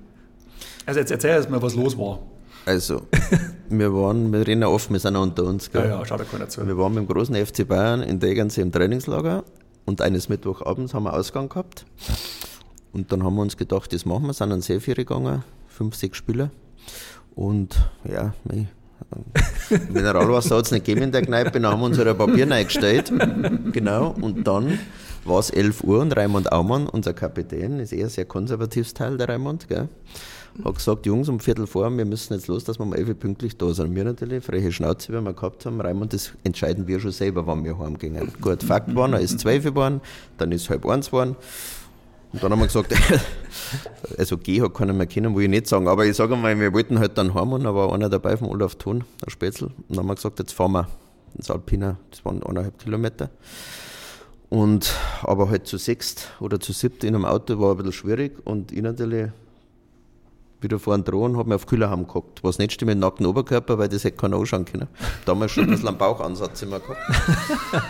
[0.86, 2.20] Also jetzt erzähl erst mal, was los war.
[2.66, 3.02] Also,
[3.70, 5.70] wir waren, wir reden ja offen, wir sind ja unter uns.
[5.70, 5.84] Gell?
[5.84, 6.66] Ja, ja, schaut da keiner zu.
[6.66, 9.44] Wir waren mit dem großen FC Bayern in Degernsee im Trainingslager
[9.84, 11.86] und eines Mittwochabends haben wir Ausgang gehabt.
[12.92, 16.18] Und dann haben wir uns gedacht, das machen wir, sind an See gegangen, fünf, sechs
[16.18, 16.50] Spieler.
[17.36, 17.76] Und
[18.10, 18.66] ja, mei,
[19.92, 22.50] Mineralwasser hat es nicht gegeben in der Kneipe, dann haben wir uns halt ein Papier
[22.50, 23.12] reingestellt.
[23.72, 24.80] Genau, und dann
[25.24, 29.28] war es 11 Uhr und Raimund Aumann, unser Kapitän, ist eher sehr konservatives Teil, der
[29.28, 29.88] Raimund, gell,
[30.64, 33.14] hat gesagt, Jungs, um Viertel vor, wir müssen jetzt los, dass wir um 11 Uhr
[33.14, 33.94] pünktlich da sind.
[33.94, 37.64] Wir natürlich, freche Schnauze, wie wir gehabt haben, Raimund, das entscheiden wir schon selber, wann
[37.64, 38.32] wir heimgehen.
[38.40, 40.00] Gut, Fakt war, er ist 12 geworden,
[40.38, 41.36] dann ist halb eins geworden,
[42.32, 42.92] und dann haben wir gesagt,
[44.18, 45.88] also geh hat keiner mehr kennen, will ich nicht sagen.
[45.88, 48.48] Aber ich sage mal, wir wollten halt dann heim und da war einer dabei von
[48.48, 49.64] Olaf Thun, der Spätzl.
[49.64, 50.88] Und dann haben wir gesagt, jetzt fahren wir
[51.34, 53.30] ins Alpina, das waren eineinhalb Kilometer.
[54.50, 54.92] Und,
[55.22, 58.70] aber halt zu sechst oder zu siebt in einem Auto war ein bisschen schwierig und
[58.70, 59.30] ich natürlich
[60.60, 62.42] wieder vor den Drohnen, habe mich auf Kühlerham geguckt.
[62.42, 64.88] Was nicht stimmt mit nackten Oberkörper, weil das hätte keiner anschauen können.
[65.24, 67.00] Damals schon ein bisschen einen Bauchansatz immer gehabt.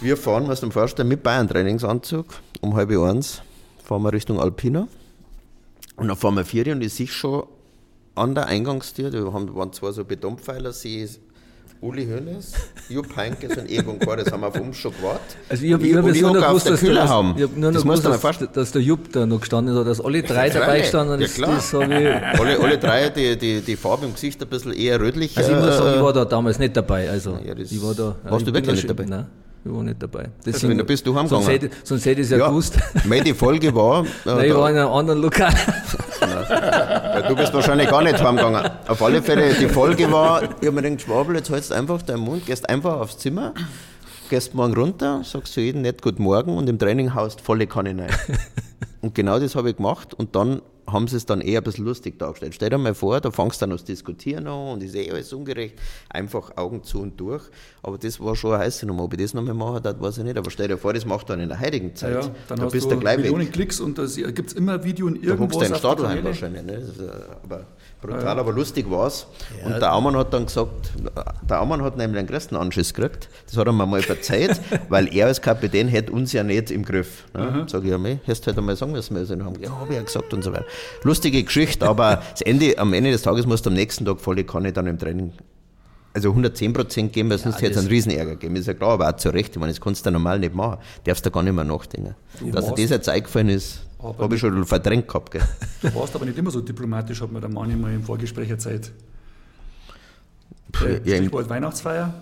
[0.00, 2.26] Wir fahren, was du dir vorstellen, mit Bayern-Trainingsanzug
[2.60, 3.42] um halb eins
[3.82, 4.88] fahren wir Richtung Alpina.
[5.96, 7.44] Und dann fahren wir vier und ich sehe schon
[8.14, 11.08] an der Eingangstür, da waren zwei so Betonpfeiler, sehe
[11.84, 12.52] Uli Hoeneß,
[12.88, 15.36] Jupp Heynckes und Egon Kor, das haben wir auf uns schon gewartet.
[15.50, 17.34] Also ich habe hab nur noch gewusst, dass, der, haben.
[17.36, 20.00] Ich hab nur noch gewusst, dass, dass, der Jupp da noch gestanden ist, oder dass
[20.00, 21.56] alle drei dabei gestanden ja, klar.
[21.56, 25.36] Das, alle, alle drei, die, die, die Farbe im Gesicht ein bisschen eher rötlich.
[25.36, 27.10] Also ich muss sagen, ich war da damals nicht dabei.
[27.10, 29.04] Also ja, ich war da, warst du wirklich nicht dabei?
[29.04, 29.26] Nein.
[29.66, 30.28] Ich war nicht dabei.
[30.44, 31.44] Deswegen, also, bist du heimgegangen.
[31.44, 32.78] Sonst hätte, sonst hätte ich es ja, ja gewusst.
[33.04, 34.04] Meine Folge war.
[34.04, 35.54] Äh, Nein, ich war in einem anderen Lokal.
[37.28, 38.70] du bist wahrscheinlich gar nicht heimgegangen.
[38.88, 42.02] Auf alle Fälle, die Folge war, ich habe mir gedacht, Schwabel, jetzt hältst du einfach
[42.02, 43.54] deinen Mund, gehst einfach aufs Zimmer,
[44.30, 47.90] gehst morgen runter, sagst zu jedem nicht Guten Morgen und im Training haust volle Kanne
[47.90, 48.10] rein.
[49.00, 51.84] Und genau das habe ich gemacht und dann haben sie es dann eher ein bisschen
[51.84, 52.54] lustig dargestellt.
[52.54, 55.32] Stell dir mal vor, da fangst du dann das Diskutieren an und ist eh alles
[55.32, 55.76] ungerecht.
[56.10, 57.44] Einfach Augen zu und durch.
[57.82, 59.04] Aber das war schon eine heiße Nummer.
[59.04, 60.36] Ob ich das nochmal machen darf, weiß ich nicht.
[60.36, 62.14] Aber stell dir vor, das macht dann in der heutigen Zeit.
[62.14, 62.30] Ja, ja.
[62.48, 63.52] dann da hast bist du gleich Millionen weg.
[63.52, 65.58] Klicks und da gibt es immer Video in irgendwo.
[65.58, 66.62] Da guckst du ein wahrscheinlich.
[66.64, 66.82] Ne?
[67.42, 67.66] Aber
[68.06, 69.26] brutal, aber lustig war es.
[69.60, 69.66] Ja.
[69.66, 70.92] Und der Aumann hat dann gesagt,
[71.48, 73.28] der Aumann hat nämlich einen größten Anschiss gekriegt.
[73.46, 76.84] Das hat er mir mal verzeiht, weil er als Kapitän hätte uns ja nicht im
[76.84, 77.24] Griff.
[77.34, 77.44] Ne?
[77.44, 77.68] Mhm.
[77.68, 79.16] Sag ich, ja, mei, hättest du halt einmal sagen müssen.
[79.16, 80.66] Also, haben, ja, habe ich ja gesagt und so weiter.
[81.02, 84.44] Lustige Geschichte, aber das Ende, am Ende des Tages musst du am nächsten Tag volle
[84.44, 85.32] Kanne dann im Training
[86.14, 88.54] also 110 Prozent geben, weil sonst ja, hätte es einen Riesenärger geben.
[88.54, 89.50] Ist ja klar, aber auch zu Recht.
[89.56, 90.78] Ich meine, das kannst du normal nicht machen.
[91.02, 92.14] Darfst du gar nicht mehr nachdenken.
[92.52, 95.30] Dass dir das jetzt eingefallen ist, habe ich schon verdrängt gehabt.
[95.32, 95.42] Gell?
[95.82, 98.92] Du warst aber nicht immer so diplomatisch, hat mir der Mann immer im Vorgespräch erzählt.
[101.04, 102.12] Ja, Stichwort Weihnachtsfeier.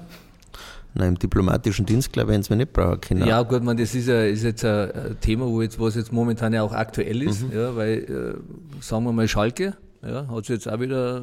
[0.94, 3.26] Nein, im diplomatischen Dienst, glaube ich, wenn es mir nicht brauchen können.
[3.26, 6.52] Ja, gut, man, das ist, ja, ist jetzt ein Thema, wo jetzt, was jetzt momentan
[6.52, 7.56] ja auch aktuell ist, mhm.
[7.56, 11.22] ja, weil, äh, sagen wir mal, Schalke, ja, hat es jetzt auch wieder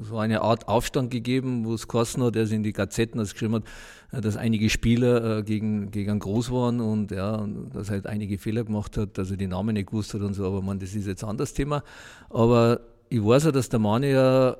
[0.00, 3.56] so eine Art Aufstand gegeben, wo es Kosten hat, der in die Gazetten das geschrieben
[3.56, 3.64] hat,
[4.12, 8.38] äh, dass einige Spieler äh, gegen, gegen groß waren und ja, dass er halt einige
[8.38, 10.94] Fehler gemacht hat, dass er die Namen nicht gewusst hat und so, aber man, das
[10.94, 11.82] ist jetzt ein anderes Thema.
[12.30, 14.56] Aber ich weiß ja, dass der Mani ja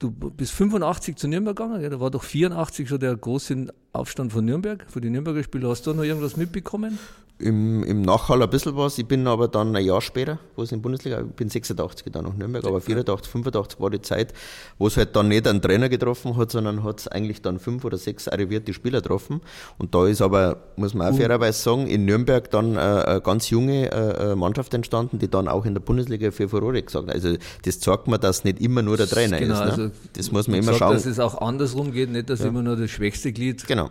[0.00, 4.32] du bist 85 zu Nürnberg gegangen, ja, da war doch 84 schon der große Aufstand
[4.32, 5.68] von Nürnberg, von den Nürnberger Spielen.
[5.68, 6.98] Hast du noch irgendwas mitbekommen?
[7.40, 8.98] Im, Im Nachhall ein bisschen was.
[8.98, 12.12] Ich bin aber dann ein Jahr später, wo es in der Bundesliga, ich bin 86
[12.12, 14.32] dann nach Nürnberg, aber 84, 85 war die Zeit,
[14.78, 17.84] wo es halt dann nicht einen Trainer getroffen hat, sondern hat es eigentlich dann fünf
[17.84, 19.40] oder sechs arrivierte Spieler getroffen.
[19.78, 23.50] Und da ist aber, muss man auch fairerweise sagen, in Nürnberg dann äh, eine ganz
[23.50, 27.14] junge äh, Mannschaft entstanden, die dann auch in der Bundesliga für Furore gesagt hat.
[27.14, 29.60] Also das zeigt mir, dass nicht immer nur der Trainer genau, ist.
[29.60, 29.64] Ne?
[29.66, 30.92] Also das muss man immer sagt, schauen.
[30.94, 32.46] Dass es auch andersrum geht, nicht, dass ja.
[32.46, 33.90] immer nur das schwächste Glied genau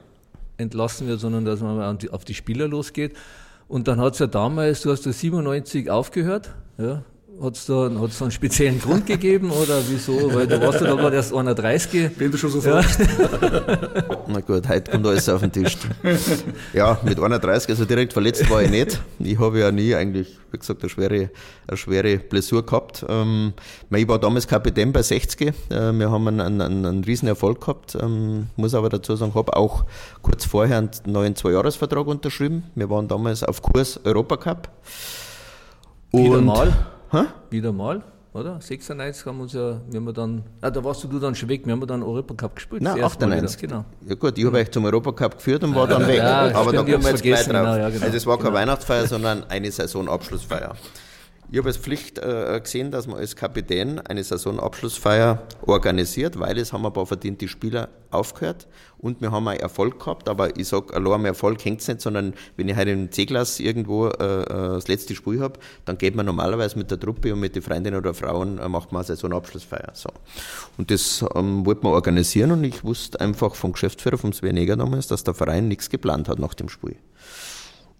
[0.59, 3.15] entlassen wird, sondern dass man auf die Spieler losgeht.
[3.67, 7.03] Und dann hat es ja damals, du hast ja 97 aufgehört, ja,
[7.41, 10.34] Hat es da, hat's da einen speziellen Grund gegeben oder wieso?
[10.34, 12.12] Weil du warst ja da gerade erst 31.
[12.17, 12.99] Wenn du schon so fragst.
[14.28, 15.78] Na gut, heute kommt alles auf den Tisch.
[16.73, 19.02] Ja, mit 31, also direkt verletzt war ich nicht.
[19.19, 21.30] Ich habe ja nie eigentlich, wie gesagt, eine schwere,
[21.65, 23.06] eine schwere Blessur gehabt.
[23.08, 23.54] Ähm,
[23.89, 25.47] ich war damals Kapitän bei 60.
[25.69, 27.95] Äh, wir haben einen, einen, einen riesen Erfolg gehabt.
[28.02, 29.86] Ähm, muss aber dazu sagen, habe auch
[30.21, 32.63] kurz vorher einen neuen Zweijahresvertrag unterschrieben.
[32.75, 34.67] Wir waren damals auf Kurs Europacup.
[36.12, 36.73] Wieder mal?
[37.11, 37.25] Hä?
[37.49, 38.03] Wieder mal?
[38.33, 38.59] oder?
[38.61, 41.65] 96 haben wir uns ja, wir haben dann, ah, da warst du dann schon weg,
[41.65, 42.81] wir haben dann Europacup gespielt.
[42.81, 43.59] Nein, 98.
[43.59, 43.85] Genau.
[44.07, 46.17] Ja gut, ich habe euch zum Europacup geführt und war dann weg.
[46.17, 47.47] Ja, aber stimmt, da kommen wir jetzt gleich drauf.
[47.47, 48.05] Genau, ja, genau.
[48.05, 48.59] Also es war keine genau.
[48.59, 50.75] Weihnachtsfeier, sondern eine Saisonabschlussfeier.
[51.51, 56.73] Ich habe als Pflicht äh, gesehen, dass man als Kapitän eine Saisonabschlussfeier organisiert, weil es
[56.73, 58.67] haben ein paar verdiente Spieler aufgehört
[58.99, 62.01] und wir haben auch Erfolg gehabt, aber ich sage, allein am Erfolg hängt es nicht,
[62.01, 66.15] sondern wenn ich heute im C-Klass irgendwo äh, äh, das letzte Spiel habe, dann geht
[66.15, 69.07] man normalerweise mit der Truppe und mit den Freundinnen oder Frauen, äh, macht man eine
[69.07, 69.89] Saisonabschlussfeier.
[69.93, 70.09] So.
[70.77, 74.77] Und das ähm, wollte man organisieren und ich wusste einfach vom Geschäftsführer, vom Sven Eger
[74.77, 76.97] damals, dass der Verein nichts geplant hat nach dem Spiel.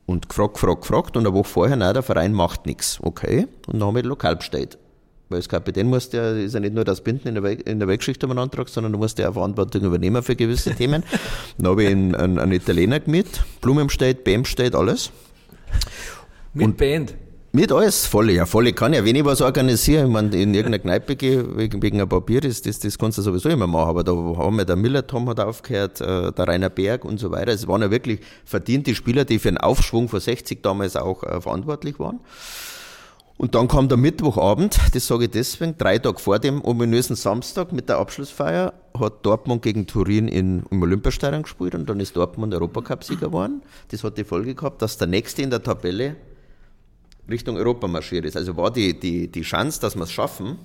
[0.10, 1.18] Und gefragt, gefragt, gefragt.
[1.18, 2.98] Und eine Woche vorher, nein, der Verein macht nichts.
[3.04, 3.46] Okay.
[3.68, 4.80] Und dann habe ich lokal bestellt.
[5.30, 7.78] Weil als Kapitän musst ja, ist ja nicht nur das Binden in der, Weg, in
[7.78, 11.04] der Weggeschichte einen Antrag, sondern du musst ja auch Verantwortung übernehmen für gewisse Themen.
[11.60, 13.28] Dann habe ich einen, einen, einen Italiener mit,
[13.62, 15.12] Blumen bestellt, Bam bestellt, alles.
[16.56, 17.14] Mit Und- Band.
[17.52, 19.04] Mit alles, volle, ja, volle kann ja.
[19.04, 22.42] Wenn ich was organisiere, ich meine, in irgendeiner Kneipe gehe, wegen, wegen ein paar Bier,
[22.42, 23.90] das, das, das kannst du sowieso immer machen.
[23.90, 27.32] Aber da haben wir der Miller Tom hat aufgehört, äh, der Rainer Berg und so
[27.32, 27.52] weiter.
[27.52, 31.42] Es waren ja wirklich verdiente Spieler, die für einen Aufschwung von 60 damals auch äh,
[31.42, 32.20] verantwortlich waren.
[33.38, 37.72] Und dann kam der Mittwochabend, das sage ich deswegen, drei Tage vor dem ominösen Samstag
[37.72, 42.54] mit der Abschlussfeier hat Dortmund gegen Turin in, im Olympiastadion gespielt und dann ist Dortmund
[42.54, 43.62] Europacup-Sieger geworden.
[43.90, 46.18] Das hat die Folge gehabt, dass der Nächste in der Tabelle
[47.30, 48.36] Richtung Europa marschiert ist.
[48.36, 50.58] Also war die, die, die Chance, dass wir es schaffen,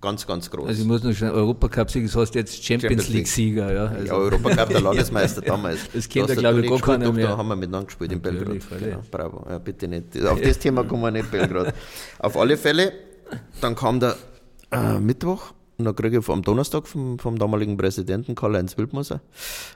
[0.00, 0.68] ganz, ganz groß.
[0.68, 3.16] Also ich muss noch schnell Europacup-Sieger, das heißt jetzt Champions Champions League.
[3.16, 3.72] League-Sieger.
[3.72, 5.80] Ja, also, ja, Europacup, der Landesmeister damals.
[5.92, 7.28] Das kennt Da ja, glaube ich, gar keiner mehr.
[7.28, 8.58] Da haben wir miteinander gespielt in Belgrad.
[8.80, 9.46] Genau, bravo.
[9.48, 10.24] Ja, bitte nicht.
[10.24, 11.74] Auf das Thema kommen wir nicht, Belgrad.
[12.18, 12.92] Auf alle Fälle,
[13.60, 14.16] dann kam der
[14.70, 19.20] äh, Mittwoch und dann kriege ich am Donnerstag vom, vom damaligen Präsidenten Karl-Heinz Wildmoser.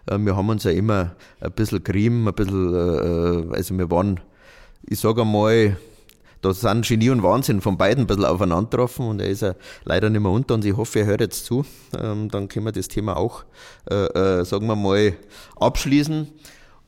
[0.07, 4.21] Äh, wir haben uns ja immer ein bisschen gerieben, ein bisschen, äh, also wir waren,
[4.87, 5.77] ich sage einmal,
[6.43, 9.55] da sind Genie und Wahnsinn von beiden ein bisschen aufeinander getroffen und er ist ja
[9.85, 10.65] leider nicht mehr unter uns.
[10.65, 11.65] Ich hoffe, er hört jetzt zu.
[11.99, 13.45] Ähm, dann können wir das Thema auch,
[13.91, 15.15] äh, äh, sagen wir mal,
[15.57, 16.29] abschließen.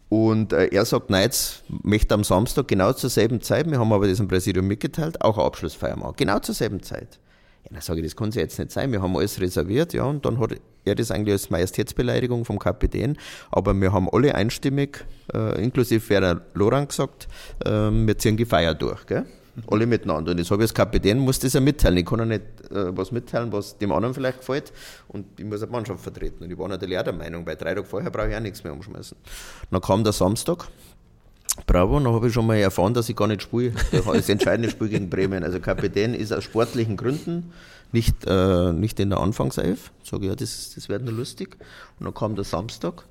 [0.08, 3.92] Und äh, er sagt, nein, jetzt möchte am Samstag genau zur selben Zeit, wir haben
[3.92, 6.14] aber das im Präsidium mitgeteilt, auch eine Abschlussfeier machen.
[6.16, 7.18] Genau zur selben Zeit.
[7.64, 8.92] Ja, dann sage ich, das kann es ja jetzt nicht sein.
[8.92, 10.52] Wir haben alles reserviert, ja, und dann hat
[10.84, 13.16] er das eigentlich als Majestätsbeleidigung vom Kapitän.
[13.50, 17.28] Aber wir haben alle einstimmig, äh, inklusive Werner Lorang gesagt,
[17.64, 19.24] äh, wir ziehen die Feier durch, gell?
[19.70, 20.30] Alle miteinander.
[20.30, 21.98] Und das habe ich als Kapitän, muss das ja mitteilen.
[21.98, 24.72] Ich kann ja nicht äh, was mitteilen, was dem anderen vielleicht gefällt.
[25.08, 26.44] Und ich muss eine Mannschaft vertreten.
[26.44, 28.64] Und ich war natürlich auch der Meinung, bei drei Tagen vorher brauche ich auch nichts
[28.64, 29.16] mehr umschmeißen.
[29.70, 30.68] Dann kam der Samstag.
[31.66, 33.74] Bravo, dann habe ich schon mal erfahren, dass ich gar nicht spiele.
[33.90, 35.44] Das entscheidende Spiel gegen Bremen.
[35.44, 37.52] Also Kapitän ist aus sportlichen Gründen
[37.92, 39.92] nicht, äh, nicht in der Anfangself.
[40.02, 41.58] Sage ich, ja, das, das wird nur lustig.
[41.98, 43.04] Und dann kam der Samstag.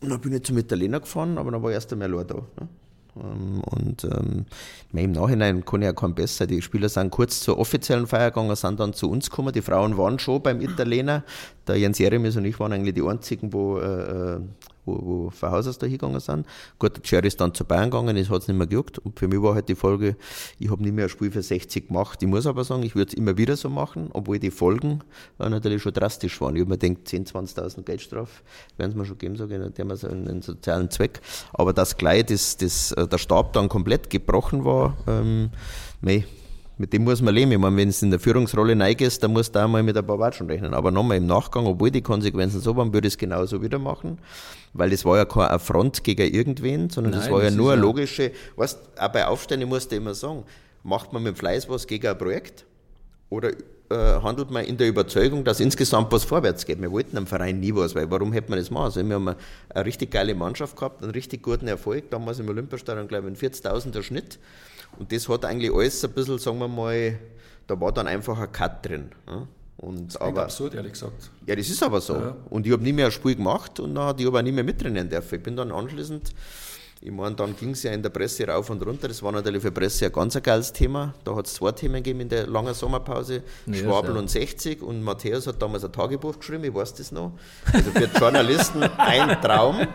[0.00, 2.34] Und dann bin ich zum Italiener gefahren, aber dann war erst einmal da.
[2.34, 2.68] Ne?
[3.16, 4.46] Ähm, Und ähm,
[4.92, 6.46] im Nachhinein kann ich ja kein besser.
[6.46, 9.52] Die Spieler sind kurz zur offiziellen Feier gegangen, sind dann zu uns gekommen.
[9.52, 11.22] Die Frauen waren schon beim Italiener.
[11.66, 14.38] Der Jens Jeremies und ich waren eigentlich die einzigen, wo, äh,
[14.86, 16.46] wo, wo von Haus aus da hingegangen sind.
[16.78, 18.98] Gut, der Jerry ist dann zu Bayern gegangen, das hat es nicht mehr gejuckt.
[18.98, 20.16] Und für mich war halt die Folge,
[20.58, 22.22] ich habe nicht mehr ein Spiel für 60 gemacht.
[22.22, 25.00] Ich muss aber sagen, ich würde es immer wieder so machen, obwohl die Folgen
[25.38, 26.56] äh, natürlich schon drastisch waren.
[26.56, 28.42] Ich habe mir gedacht, 10.000, 20.000 Geldstrafe
[28.76, 31.20] werden es mir schon geben, sage ich, der so einen, einen sozialen Zweck.
[31.52, 35.50] Aber dass gleich das, das, äh, der Stab dann komplett gebrochen war, ähm,
[36.00, 36.24] mei,
[36.78, 37.52] mit dem muss man leben.
[37.52, 40.06] Ich meine, wenn es in der Führungsrolle neigest, dann musst du auch mal mit ein
[40.06, 40.74] paar Watschen rechnen.
[40.74, 44.18] Aber nochmal im Nachgang, obwohl die Konsequenzen so waren, würde ich es genauso wieder machen.
[44.74, 47.58] Weil das war ja kein Affront gegen irgendwen, sondern das Nein, war ja das ist
[47.58, 50.44] nur eine ja- logische, weißt, auch bei Aufständen musst du immer sagen,
[50.82, 52.64] macht man mit Fleiß was gegen ein Projekt?
[53.30, 53.50] Oder
[53.88, 56.80] äh, handelt man in der Überzeugung, dass insgesamt was vorwärts geht?
[56.80, 58.84] Wir wollten am Verein nie was, weil warum hätte man das machen?
[58.84, 59.36] Also wir haben eine,
[59.70, 63.50] eine richtig geile Mannschaft gehabt, einen richtig guten Erfolg, damals im Olympiastadion, glaube ich, ein
[63.52, 64.38] 40.000er Schnitt.
[64.98, 67.18] Und das hat eigentlich alles ein bisschen, sagen wir mal,
[67.66, 69.10] da war dann einfach ein Cut drin.
[69.26, 69.46] Ja?
[69.78, 71.30] Und, Aber aber, absurd, ehrlich gesagt.
[71.46, 72.34] ja, das ist aber so.
[72.48, 74.64] Und ich habe nie mehr ein Spiel gemacht und dann, ich habe auch nie mehr
[74.64, 75.34] mitrennen dürfen.
[75.34, 76.32] Ich bin dann anschließend,
[77.02, 79.06] ich meine, dann ging es ja in der Presse rauf und runter.
[79.06, 81.14] Das war natürlich für die Presse ein ganz ein geiles Thema.
[81.24, 83.42] Da hat es zwei Themen gegeben in der langen Sommerpause.
[83.66, 84.18] Ja, Schwabel so.
[84.18, 87.32] und 60 und Matthäus hat damals ein Tagebuch geschrieben, ich weiß das noch.
[87.70, 89.86] Also für Journalisten ein Traum.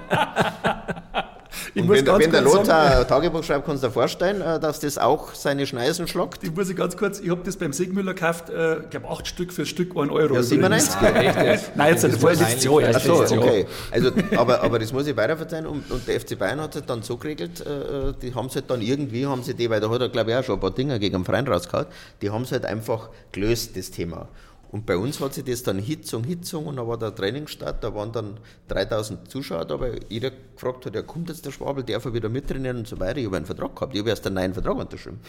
[1.76, 3.88] Ich Und muss wenn, der- ganz wenn der kurz Lothar sagen- Tagebuch schreibt, kannst du
[3.88, 6.44] dir vorstellen, äh, dass das auch seine Schneisen schlagt?
[6.44, 9.28] Ich muss ich ganz kurz, ich habe das beim Sigmüller gekauft, äh, ich glaube acht
[9.28, 10.36] Stück für Stück 1 Euro.
[10.36, 11.02] Ja, 97.
[11.02, 12.48] Nein, jetzt peinlich.
[12.56, 13.40] erste Ach so, Edition.
[13.40, 13.66] okay.
[13.92, 15.66] Also, aber, aber das muss ich weiterverzeihen.
[15.68, 18.70] Und, und der FC Bayern hat es dann so geregelt, äh, die haben es halt
[18.70, 20.72] dann irgendwie, haben sie die, weil da hat er glaube ich auch schon ein paar
[20.72, 21.88] Dinger gegen den Verein rausgehauen,
[22.22, 24.28] die haben es halt einfach gelöst, das Thema.
[24.71, 27.93] Und bei uns hat sich das dann Hitzung, Hitzung und da war der Trainingsstart, da
[27.93, 28.38] waren dann
[28.69, 32.29] 3000 Zuschauer da, weil jeder gefragt hat, ja kommt jetzt der Schwabel, darf er wieder
[32.29, 33.17] mittrainieren und so weiter.
[33.17, 35.19] Ich habe einen Vertrag gehabt, ich habe erst einen neuen Vertrag unterschrieben.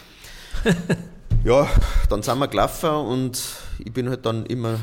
[1.44, 1.68] ja,
[2.08, 3.42] dann sind wir gelaufen und
[3.80, 4.78] ich bin halt dann immer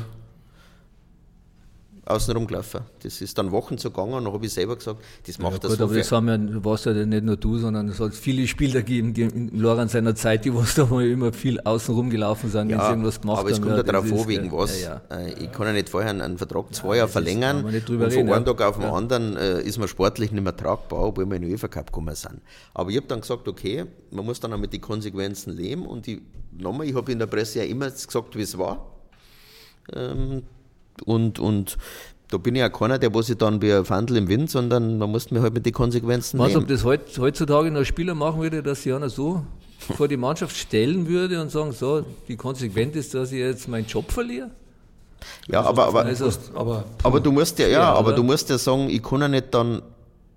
[2.10, 2.80] außen rumgelaufen.
[3.02, 5.58] Das ist dann Wochen so gegangen und dann habe ich selber gesagt, das macht Ja,
[5.60, 6.02] das gut, so aber viel.
[6.02, 9.22] das haben ja, warst ja nicht nur du, sondern es hat viele Spieler gegeben, die
[9.22, 12.82] in Loran seiner Zeit, die was da mal immer viel außen rumgelaufen sind, wenn sie
[12.84, 13.64] Ja, irgendwas gemacht aber es haben.
[13.64, 14.80] kommt ja darauf an, wegen ja, was.
[14.82, 15.16] Ja, ja.
[15.16, 18.46] Äh, Ich kann ja nicht vorher einen Vertrag zwei Jahre verlängern und von reden, einem
[18.46, 18.52] ja.
[18.54, 18.92] Tag auf den Ja.
[18.92, 22.14] anderen äh, ist man sportlich nicht mehr tragbar, obwohl wir in den UEFA Cup gekommen
[22.14, 22.40] sind.
[22.74, 26.06] Aber ich habe dann gesagt, okay, man muss dann auch mit den Konsequenzen leben und
[26.08, 26.20] ich,
[26.58, 28.86] nochmal, ich habe in der Presse ja immer gesagt, wie es war.
[29.94, 30.42] Ähm,
[31.02, 31.76] und, und
[32.30, 35.10] da bin ich auch keiner, der sich dann wie ein Fandel im Wind, sondern man
[35.10, 36.62] muss mir halt mit den Konsequenzen du, leben.
[36.62, 39.42] ob das heut, heutzutage noch ein Spieler machen würde, dass sich einer so
[39.96, 43.86] vor die Mannschaft stellen würde und sagen, so, die Konsequenz ist, dass ich jetzt meinen
[43.86, 44.50] Job verliere?
[45.48, 48.16] Ja, aber, aber, Also, Aber aber du musst ja, ja, Ja, aber oder?
[48.16, 49.82] du musst ja sagen, ich kann ja nicht dann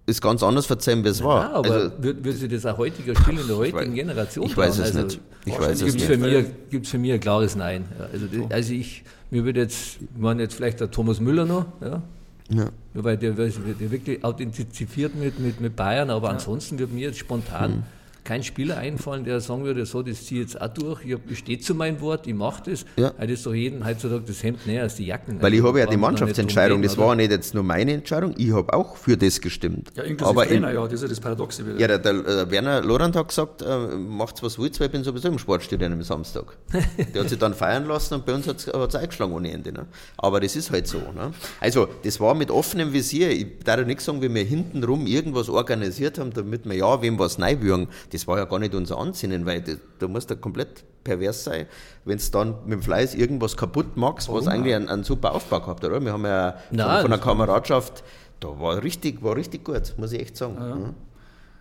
[0.05, 1.43] es ganz anders verzeihen, wie es war.
[1.49, 4.45] ja, aber also, wird, wird sich das ein heutiger Spieler in der heutigen weiß- Generation
[4.45, 5.19] ich weiß es Also, nicht.
[5.45, 6.05] Ich weiß es gibt's nicht.
[6.05, 7.85] Für mich, gibt's für mich ein klares Nein.
[7.97, 11.65] Ja, also, also ich, mir würde jetzt, ich meine jetzt vielleicht der Thomas Müller noch,
[11.81, 12.01] ja,
[12.49, 12.65] ja.
[12.65, 17.17] Ja, weil der, der wirklich authentifiziert mit, mit, mit Bayern, aber ansonsten wird mir jetzt
[17.19, 17.83] spontan Hm.
[18.23, 21.59] Kein Spieler einfallen, der sagen würde, so, das ziehe ich jetzt auch durch, ich, stehe
[21.59, 22.85] zu meinem Wort, ich mache das.
[22.95, 23.13] Ja.
[23.19, 25.41] Heute ist doch jeden heutzutage das Hemd näher als die Jacken.
[25.41, 28.51] Weil ich Also, habe ja die Mannschaftsentscheidung, das war nicht jetzt nur meine Entscheidung, ich
[28.51, 29.91] habe auch für das gestimmt.
[29.95, 31.79] ja, inklusive aber in, Trainer, ja, das ist ja das Paradoxe wieder.
[31.79, 35.03] ja, der, der, der Werner Lorand hat gesagt, äh, macht's was wollt, weil ich bin
[35.03, 36.57] sowieso im Sportstadion am Samstag.
[37.13, 39.71] der hat sich dann feiern lassen und bei uns hat es eingeschlagen ohne Ende.
[39.71, 39.85] Ne?
[40.17, 40.97] Aber das ist halt so.
[40.97, 41.31] Ne?
[41.59, 43.31] Also, das war mit offenem Visier.
[43.31, 47.19] Ich darf ja nicht sagen, wie wir hintenrum irgendwas organisiert haben, damit wir ja wem
[47.19, 47.87] was neiwürgen.
[48.13, 51.65] Das war ja gar nicht unser Ansinnen, weil das, da musst du komplett pervers sein,
[52.05, 55.59] wenn du dann mit dem Fleiß irgendwas kaputt machst, was eigentlich einen, einen super Aufbau
[55.59, 55.89] gehabt hat.
[55.89, 56.01] Oder?
[56.01, 58.03] Wir haben ja von, Nein, von der das Kameradschaft,
[58.39, 60.55] da war richtig, war richtig gut, muss ich echt sagen.
[60.59, 60.93] Ja.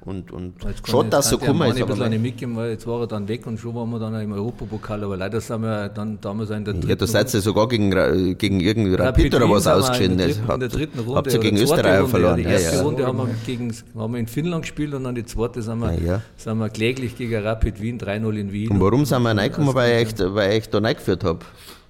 [0.04, 1.76] Und, und ich- dass so gekommen ist.
[1.76, 4.00] Ein Aber bisschen mein- mitgeben, weil jetzt war er dann weg und schon waren wir
[4.00, 7.32] dann im Europapokal, aber leider sind wir dann damals in der ja, dritten da seid
[7.32, 7.90] ihr sogar gegen,
[8.36, 10.12] gegen irgendein Rapid Rapid oder was ausgeschieden.
[10.12, 11.14] In der dritten, in der dritten Runde.
[11.16, 12.36] Habt ihr gegen Runde, verloren?
[12.36, 12.82] Die Ja, erste ja.
[12.82, 15.92] Runde haben wir, gegen, haben wir in Finnland gespielt und dann die zweite sind wir,
[15.92, 16.22] Ja, ja.
[16.36, 18.70] Sind wir kläglich gegen Rapid Wien, 3-0 in Wien.
[18.70, 19.72] Und warum sind wir reingekommen?
[19.74, 21.38] Weil ich, weil ich da reingeführt habe.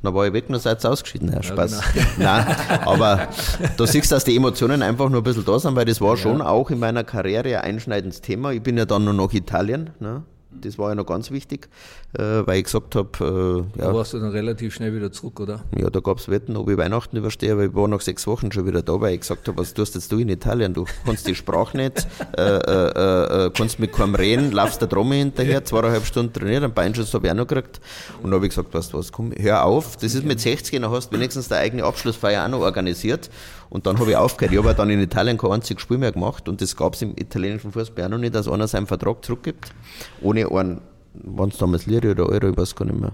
[0.02, 1.32] Dann war ich weg und dann seid ihr ausgeschieden.
[1.32, 1.80] Ja, Spaß.
[1.94, 2.06] genau.
[2.18, 3.28] Nein, aber
[3.76, 6.42] du siehst, dass die Emotionen einfach nur ein bisschen da sind, weil das war schon
[6.42, 8.52] auch in meiner Karriere ein einschneidendes Thema.
[8.52, 9.90] Ich bin ja dann nur noch Italien.
[10.00, 10.22] Ne?
[10.60, 11.68] Das war ja noch ganz wichtig,
[12.16, 15.40] äh, weil ich gesagt habe, äh, Da ja, warst du dann relativ schnell wieder zurück,
[15.40, 15.60] oder?
[15.76, 18.52] Ja, da gab es Wetten, ob ich Weihnachten überstehe, aber ich war nach sechs Wochen
[18.52, 20.74] schon wieder da, weil ich gesagt habe, was tust jetzt du in Italien?
[20.74, 25.18] Du kannst die Sprache nicht, äh, äh, äh, kannst mit keinem reden, laufst der Trommel
[25.18, 27.80] hinterher, zweieinhalb Stunden trainiert, einen Beinschuss habe ich auch noch gekriegt.
[28.22, 30.80] Und da habe ich gesagt, weißt du was, komm, hör auf, das ist mit 60,
[30.80, 33.30] dann hast du wenigstens deine eigene Abschlussfeier auch noch organisiert.
[33.72, 34.52] Und dann habe ich aufgehört.
[34.52, 37.12] Ich habe dann in Italien kein einziges Spiel mehr gemacht und das gab es im
[37.16, 39.72] italienischen Fußball auch noch nicht, dass einer seinen Vertrag zurückgibt,
[40.20, 40.82] ohne einen,
[41.14, 43.12] waren es damals Lire oder Euro, ich weiß gar nicht mehr.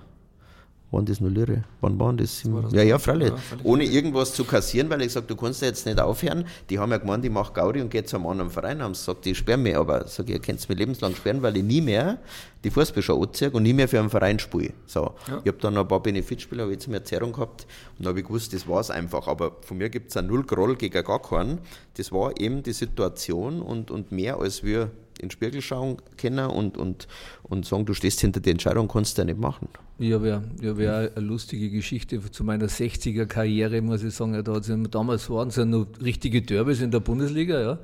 [0.90, 1.64] Waren das nur Lire?
[1.83, 2.42] Wann waren das?
[2.72, 3.33] Ja, ja, freilich.
[3.62, 6.46] Ohne irgendwas zu kassieren, weil ich gesagt du kannst ja jetzt nicht aufhören.
[6.70, 8.83] Die haben ja gemeint, ich mache Gaudi und gehe zu einem anderen Verein.
[8.83, 9.77] Haben gesagt, die sperren mich.
[9.77, 12.18] Aber sag ich, ihr könnt mich lebenslang sperren, weil ich nie mehr
[12.64, 14.72] die Fußballschau anziehe und nie mehr für einen Verein spiele.
[14.87, 15.14] So.
[15.27, 17.66] Ich habe dann noch ein paar Benefitspiele, habe ich jetzt mehr Erzehrung gehabt
[17.98, 19.29] und habe ich gewusst, das war es einfach.
[19.29, 21.59] Aber von mir gibt es Null Groll gegen gar keinen.
[21.98, 26.46] Das war eben die Situation und, und mehr als wir in den Spiegel schauen können
[26.46, 27.09] und, und,
[27.42, 29.68] und sagen, du stehst hinter der Entscheidung, kannst du ja nicht machen.
[30.00, 34.42] Habe ja, hab ja eine lustige Geschichte zu meiner 60er-Karriere, muss ich sagen.
[34.44, 37.78] Da hat's damals waren es ja noch richtige Derbys in der Bundesliga, ja.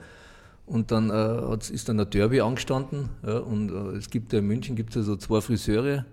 [0.67, 3.11] Und dann äh, ist dann ein Derby angestanden.
[3.27, 6.07] Ja, und äh, es gibt ja in München gibt's ja so zwei Friseure,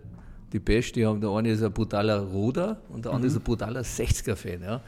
[0.52, 3.44] die Best, die haben, der eine ist ein brutaler Roder und der andere ist ein
[3.44, 4.62] brutaler 60er-Fan.
[4.62, 4.82] Ja.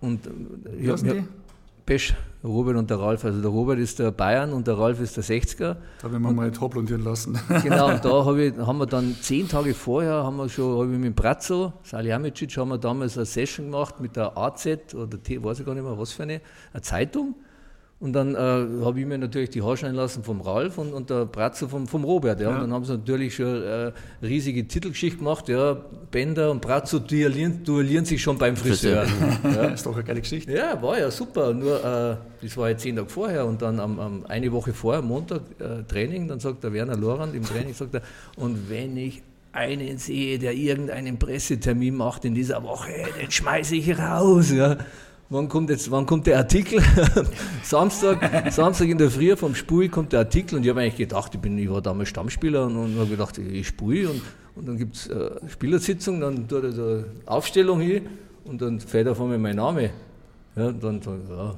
[0.00, 0.30] Und äh,
[0.78, 1.24] ich Wie
[1.88, 1.94] hab?
[1.94, 3.24] Pesch, Robert und der Ralf.
[3.24, 5.56] Also der Robert ist der Bayern und der Ralf ist der 60er.
[5.56, 7.38] Da haben wir mal hoplondieren lassen.
[7.62, 10.92] Genau, und da hab ich, haben wir dann zehn Tage vorher, haben wir schon, habe
[10.92, 15.42] ich mit Brazzo, Salihamidzic, haben wir damals eine Session gemacht mit der AZ oder T,
[15.42, 16.40] weiß ich gar nicht mehr, was für eine,
[16.72, 17.34] eine Zeitung.
[18.00, 21.10] Und dann äh, habe ich mir natürlich die Haare schneiden lassen vom Ralf und, und
[21.10, 22.40] der Bratzo vom, vom Robert.
[22.40, 22.50] Ja.
[22.50, 23.90] Und dann haben sie natürlich schon äh,
[24.22, 25.48] riesige Titelgeschichte gemacht.
[25.48, 25.76] Ja.
[26.08, 29.04] Bender und Bratzo duellieren, duellieren sich schon beim Friseur.
[29.04, 29.50] ja.
[29.52, 30.52] Das ist doch eine geile Geschichte.
[30.52, 31.52] Ja, war ja super.
[31.52, 35.02] Nur, äh, das war ja zehn Tage vorher und dann am, am eine Woche vorher,
[35.02, 38.02] Montag, äh, Training, dann sagt der Werner Lorand im Training, sagt er,
[38.36, 43.98] und wenn ich einen sehe, der irgendeinen Pressetermin macht in dieser Woche, den schmeiße ich
[43.98, 44.52] raus.
[44.52, 44.76] Ja
[45.30, 46.82] wann kommt jetzt, wann kommt der Artikel?
[47.62, 51.34] Samstag, Samstag in der Früh vom Spui kommt der Artikel und ich habe eigentlich gedacht,
[51.34, 54.22] ich, bin, ich war damals Stammspieler und, und habe gedacht, ich Spui und,
[54.54, 58.06] und dann gibt es äh, Spielersitzung, dann tut er da Aufstellung hin
[58.44, 59.90] und dann fällt auf einmal mein Name.
[60.56, 61.54] Ja, dann sage ich, ja,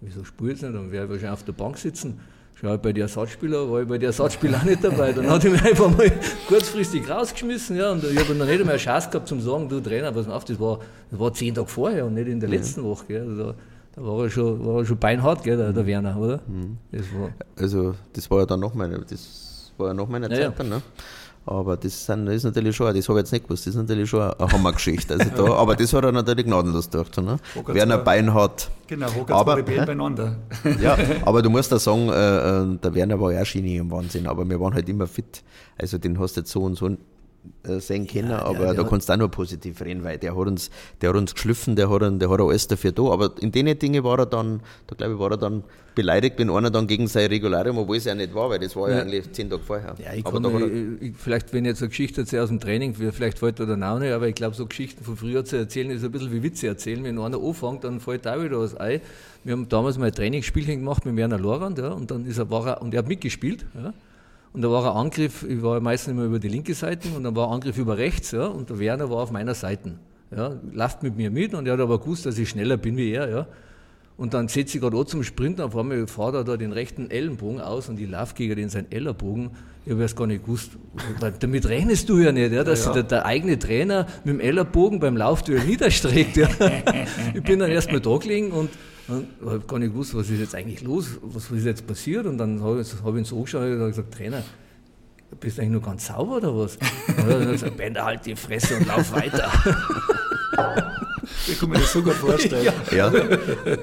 [0.00, 0.74] wieso Spui jetzt nicht?
[0.74, 2.20] Dann werde ich wahrscheinlich auf der Bank sitzen.
[2.60, 5.12] Schau, bei den Ersatzspieler war ich bei den Ersatzspieler auch nicht dabei.
[5.12, 6.12] Dann hat er mich einfach mal
[6.46, 7.76] kurzfristig rausgeschmissen.
[7.76, 10.26] Ja, und ich habe noch nicht einmal eine Chance gehabt zum sagen, du Trainer, pass
[10.26, 13.04] mal auf, das war, das war zehn Tage vorher und nicht in der letzten Woche.
[13.08, 13.22] Gell.
[13.22, 13.54] Also
[13.96, 16.40] da, war er schon, war er schon beinhart, gell, der, der Werner, oder?
[16.46, 16.76] Mhm.
[16.92, 20.52] Das war also das war ja dann noch meine, das war ja noch meine Zeit
[20.58, 20.82] dann, ne?
[21.46, 23.80] Aber das, sind, das ist natürlich schon, das habe ich jetzt nicht gewusst, das ist
[23.80, 25.14] natürlich schon eine Hammergeschichte.
[25.14, 27.16] Also da, aber das hat er natürlich gnadenlos durch.
[27.16, 27.38] Ne?
[27.66, 28.70] Werner Bein hat.
[28.86, 30.36] Genau, aber, zwei beieinander.
[30.80, 33.90] Ja, aber du musst da sagen, äh, äh, der Werner war ja auch Genie im
[33.90, 35.42] Wahnsinn, aber wir waren halt immer fit.
[35.78, 36.90] Also den hast du jetzt so und so
[37.62, 40.46] äh, sehen können, ja, aber da kannst du auch nur positiv reden, weil der hat
[40.46, 40.70] uns,
[41.00, 43.02] der hat uns geschliffen, der hat, der hat alles dafür da.
[43.04, 45.64] Aber in den Dingen war er dann, da glaube ich, war er dann
[45.94, 48.88] beleidigt, wenn einer dann gegen sein Regularium, obwohl es ja nicht war, weil das war
[48.88, 49.94] ja, ja eigentlich zehn Tage vorher.
[50.02, 52.94] Ja, ich aber kann, ich, vielleicht, wenn ich jetzt eine Geschichte erzähle aus dem Training,
[52.94, 55.90] vielleicht fällt da dann auch nicht, aber ich glaube, so Geschichten von früher zu erzählen,
[55.90, 57.04] ist ein bisschen wie Witze erzählen.
[57.04, 59.00] Wenn einer anfängt, dann fällt da wieder was ein.
[59.44, 62.50] Wir haben damals mal ein Trainingsspielchen gemacht mit Werner Lorand, ja, und dann ist er,
[62.50, 63.92] war er, und er hat mitgespielt, ja,
[64.52, 67.36] und da war ein Angriff, ich war meistens immer über die linke Seite und dann
[67.36, 69.94] war ein Angriff über rechts, ja, und der Werner war auf meiner Seite.
[70.34, 73.10] Ja, läuft mit mir mit und er hat aber gewusst, dass ich schneller bin wie
[73.10, 73.28] er.
[73.28, 73.46] Ja.
[74.16, 77.10] Und dann setze ich gerade auch zum Sprinten, auf einmal fährt er da den rechten
[77.10, 79.50] Ellenbogen aus und ich laufe gegen den seinen Ellenbogen.
[79.86, 80.72] Ich habe erst gar nicht gewusst,
[81.40, 82.94] damit rechnest du ja nicht, ja, dass ja, ja.
[82.96, 86.36] Der, der, eigene Trainer mit dem Ellenbogen beim Laufduell niederstreckt.
[86.36, 86.48] Ja.
[87.34, 88.68] ich bin dann erst mal da gelegen und
[89.10, 92.26] ich habe gar nicht gewusst, was ist jetzt eigentlich los, was ist jetzt passiert.
[92.26, 94.42] Und dann habe ich, hab ich ihn so angeschaut und gesagt, Trainer,
[95.38, 96.76] bist du eigentlich nur ganz sauber oder was?
[96.76, 99.50] Und dann hat er gesagt, Bender, halt die Fresse und lauf weiter.
[101.46, 102.64] Ich kann mir das so gut vorstellen.
[102.90, 103.12] Ja.
[103.12, 103.12] ja.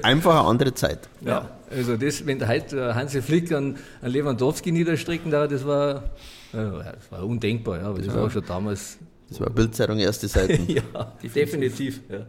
[0.02, 1.08] einfach eine andere Zeit.
[1.20, 6.04] Ja, also das, wenn heute Hansi Flick an, an Lewandowski niederstrecken da, das war,
[6.52, 8.14] das war undenkbar, ja, aber das ja.
[8.14, 8.98] war auch schon damals.
[9.28, 10.66] Das war Bildzeitung erste Seiten.
[10.68, 12.00] ja, definitiv.
[12.08, 12.26] Ja.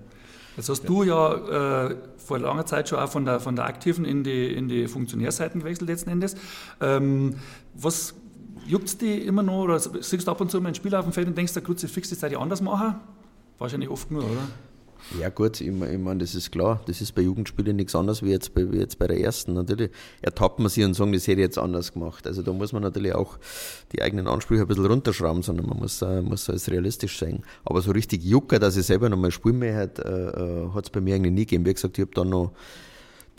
[0.57, 1.95] Jetzt hast du ja äh,
[2.29, 5.61] vor langer Zeit schon auch von der, von der aktiven in die, in die Funktionärseiten
[5.61, 6.35] gewechselt letzten Endes.
[6.79, 7.35] Ähm,
[7.73, 8.13] was
[8.67, 11.05] juckt es dich immer noch oder siehst du ab und zu mal ein Spiel auf
[11.05, 12.95] dem Feld und denkst, der Kruzifix, das hätte ich anders machen?
[13.57, 14.47] Wahrscheinlich oft nur, oder?
[15.19, 18.29] Ja gut, ich, ich meine, das ist klar, das ist bei Jugendspielen nichts anderes wie
[18.29, 19.53] jetzt bei, wie jetzt bei der ersten.
[19.53, 19.91] Natürlich
[20.21, 22.27] ertappt man sich und sagen, das hätte ich jetzt anders gemacht.
[22.27, 23.37] Also da muss man natürlich auch
[23.91, 27.43] die eigenen Ansprüche ein bisschen runterschrauben, sondern man muss, äh, muss alles realistisch sein.
[27.65, 30.89] Aber so richtig Jucker, dass ich selber nochmal spielen mehr hat, äh, äh hat es
[30.89, 31.65] bei mir eigentlich nie gegeben.
[31.65, 32.51] Wie gesagt, ich habe dann noch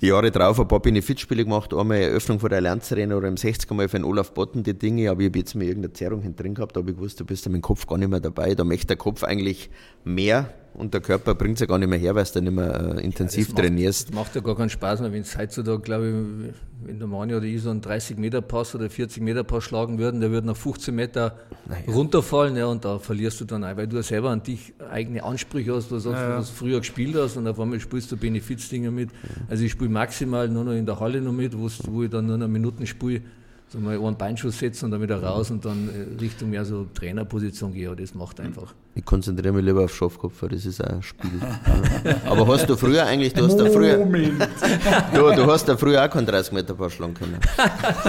[0.00, 3.34] die Jahre drauf ein paar Benefitspiele gemacht, einmal Eröffnung von der Allianz Arena oder im
[3.34, 6.34] 60er Mal für den Olaf Botten die Dinge, aber ich habe jetzt mir irgendeine Zerrung
[6.36, 8.20] drin gehabt, da habe ich gewusst, du bist ja mit dem Kopf gar nicht mehr
[8.20, 9.68] dabei, da möchte der Kopf eigentlich
[10.04, 12.96] mehr und der Körper bringt es ja gar nicht mehr her, weil du nicht mehr
[12.96, 14.14] äh, intensiv ja, das trainierst.
[14.14, 17.08] Macht, das macht ja gar keinen Spaß mehr, wenn es heutzutage, glaube ich, wenn der
[17.08, 20.30] Mani oder ich so einen 30 Meter Pass oder 40 Meter Pass schlagen würden, der
[20.30, 21.82] würde nach 15 Meter naja.
[21.88, 25.22] runterfallen ja, und da verlierst du dann auch, weil du ja selber an dich eigene
[25.22, 26.38] Ansprüche hast, was, naja.
[26.38, 29.10] was du früher gespielt hast und auf einmal spielst du Benefizdinger mit.
[29.48, 32.38] Also ich spiele maximal nur noch in der Halle noch mit, wo ich dann nur
[32.38, 33.22] noch Minuten spiele
[33.70, 36.86] so mal einen Beinschuss setzen und dann wieder raus und dann äh, Richtung mehr so
[36.92, 37.94] Trainerposition gehen.
[37.96, 38.74] Das macht einfach.
[38.92, 41.30] Ich konzentriere mich lieber auf Schafkopf, das ist auch ein Spiel.
[42.26, 46.10] Aber hast du früher eigentlich, du hast da früher, du, du hast da früher auch
[46.10, 47.38] keinen 30 Meter Paar schlagen können.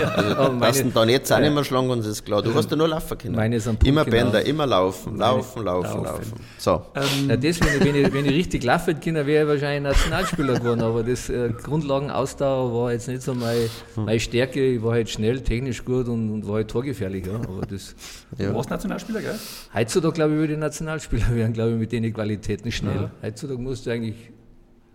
[0.02, 2.42] Also oh, meine, dann jetzt auch nicht mehr schlagen und das ist klar.
[2.42, 3.36] Du hast da nur laufen können.
[3.36, 4.50] Meine sind immer Bänder, genau.
[4.50, 6.04] immer laufen, laufen, laufen, laufen.
[6.04, 6.34] laufen.
[6.58, 6.82] So.
[6.96, 9.84] Ähm, ja, das, wenn, ich, wenn, ich, wenn ich richtig laufen können, wäre ich wahrscheinlich
[9.84, 10.82] Nationalspieler geworden.
[10.82, 14.76] Aber das äh, Grundlagenausdauer war jetzt nicht so meine, meine Stärke.
[14.76, 17.26] Ich war halt schnell, technisch gut und, und war halt torgefährlich.
[17.26, 17.36] Ja.
[17.36, 17.96] Aber das,
[18.38, 18.50] ja.
[18.50, 19.40] Du warst Nationalspieler, gell?
[19.74, 22.96] Heutzutage, glaube ich, würde ich Nationalspieler werden, glaube ich, mit den Qualitäten schnell.
[22.96, 23.12] Ja.
[23.22, 24.32] Heutzutage musst du eigentlich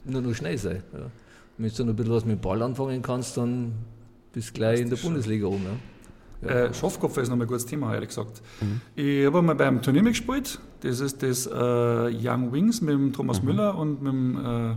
[0.05, 0.83] nur noch schnell sein.
[0.93, 1.11] Ja.
[1.59, 3.73] Wenn du noch ein bisschen was mit dem Ball anfangen kannst, dann
[4.33, 5.67] bist du gleich in der Bundesliga oben.
[6.43, 6.49] Ja.
[6.49, 8.43] Äh, Schafkopf ist nochmal ein gutes Thema, ehrlich gesagt.
[8.61, 8.81] Mhm.
[8.95, 10.61] Ich habe einmal beim Turnier mitgespielt.
[10.81, 13.49] Das ist das äh, Young Wings mit dem Thomas mhm.
[13.49, 14.75] Müller und mit dem äh,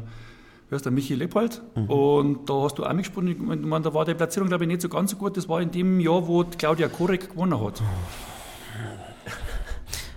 [0.70, 1.62] wie heißt der, Michi Leopold.
[1.76, 1.90] Mhm.
[1.90, 3.30] Und da hast du auch mitgespielt.
[3.30, 5.36] Ich meine, da war die Platzierung, glaube ich, nicht so ganz so gut.
[5.36, 7.82] Das war in dem Jahr, wo Claudia Korek gewonnen hat.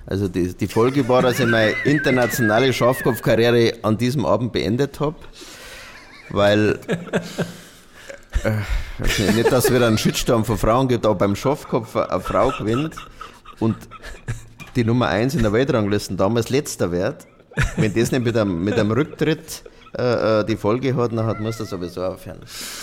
[0.06, 5.16] Also die, die Folge war, dass ich meine internationale Schafkopfkarriere an diesem Abend beendet habe,
[6.30, 6.78] weil
[8.44, 12.50] Äh, nicht, dass es wieder einen Shitstorm von Frauen gibt, aber beim Schafkopf eine Frau
[12.50, 12.96] gewinnt
[13.60, 13.76] und
[14.74, 17.26] die Nummer 1 in der Weltrangliste damals letzter wird,
[17.76, 19.62] wenn das nicht mit einem, mit einem Rücktritt
[19.96, 22.40] äh, äh, die Folge hat, dann muss das sowieso aufhören.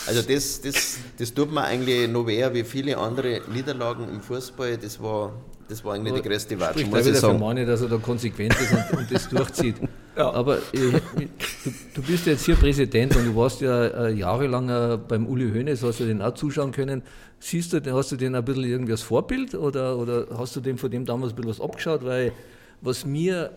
[0.08, 4.78] Also das, das, das tut mir eigentlich noch weh, wie viele andere Niederlagen im Fußball,
[4.78, 5.34] das war,
[5.70, 7.40] das war eigentlich die größte Watsche, muss ich sagen.
[7.40, 9.76] Meine, dass er da konsequent ist und, und das durchzieht.
[10.18, 10.34] Ja.
[10.34, 14.98] Aber ich, du, du, bist jetzt hier Präsident und du warst ja äh, jahrelang äh,
[14.98, 17.04] beim Uli Hoeneß, hast du den auch zuschauen können.
[17.40, 20.78] Siehst du, hast du den ein bisschen irgendwie als Vorbild oder, oder hast du dem
[20.78, 22.04] von dem damals ein bisschen was abgeschaut?
[22.04, 22.34] Weil
[22.82, 23.52] was mir,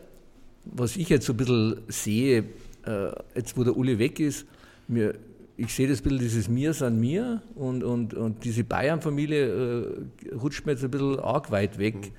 [0.64, 2.44] was ich jetzt so ein bisschen sehe,
[2.86, 4.46] äh, jetzt wo der Uli weg ist,
[4.86, 5.14] mir,
[5.56, 10.34] ich sehe das ein bisschen, dieses Mir san mir und, und, und diese Bayern-Familie äh,
[10.34, 12.12] rutscht mir jetzt ein bisschen arg weit weg.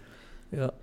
[0.51, 0.57] Mhm.
[0.57, 0.73] Ja.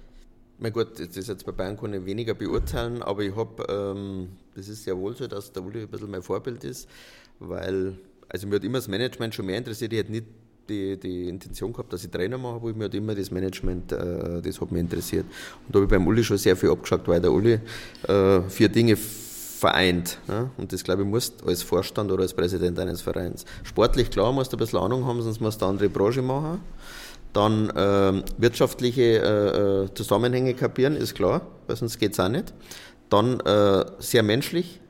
[0.59, 4.29] Mein Gott, das ist jetzt bei Bayern kann ich weniger beurteilen, aber ich habe, ähm,
[4.55, 6.87] das ist ja wohl so, dass der Uli ein bisschen mein Vorbild ist,
[7.39, 7.97] weil,
[8.29, 10.27] also mir hat immer das Management schon mehr interessiert, ich hätte nicht
[10.69, 14.43] die, die Intention gehabt, dass ich Trainer mache, aber mir hat immer das Management, äh,
[14.43, 15.25] das hat mich interessiert.
[15.67, 17.59] Und da habe ich beim Uli schon sehr viel abgeschaut, weil der Uli
[18.07, 18.97] äh, vier Dinge
[19.61, 20.19] vereint.
[20.27, 20.51] Ja?
[20.57, 23.45] Und das, glaube ich, musst als Vorstand oder als Präsident eines Vereins.
[23.63, 26.61] Sportlich, klar, musst du ein bisschen Ahnung haben, sonst musst du eine andere Branche machen.
[27.33, 32.53] Dann äh, wirtschaftliche äh, äh, Zusammenhänge kapieren, ist klar, weil sonst geht es auch nicht.
[33.09, 34.81] Dann äh, sehr menschlich.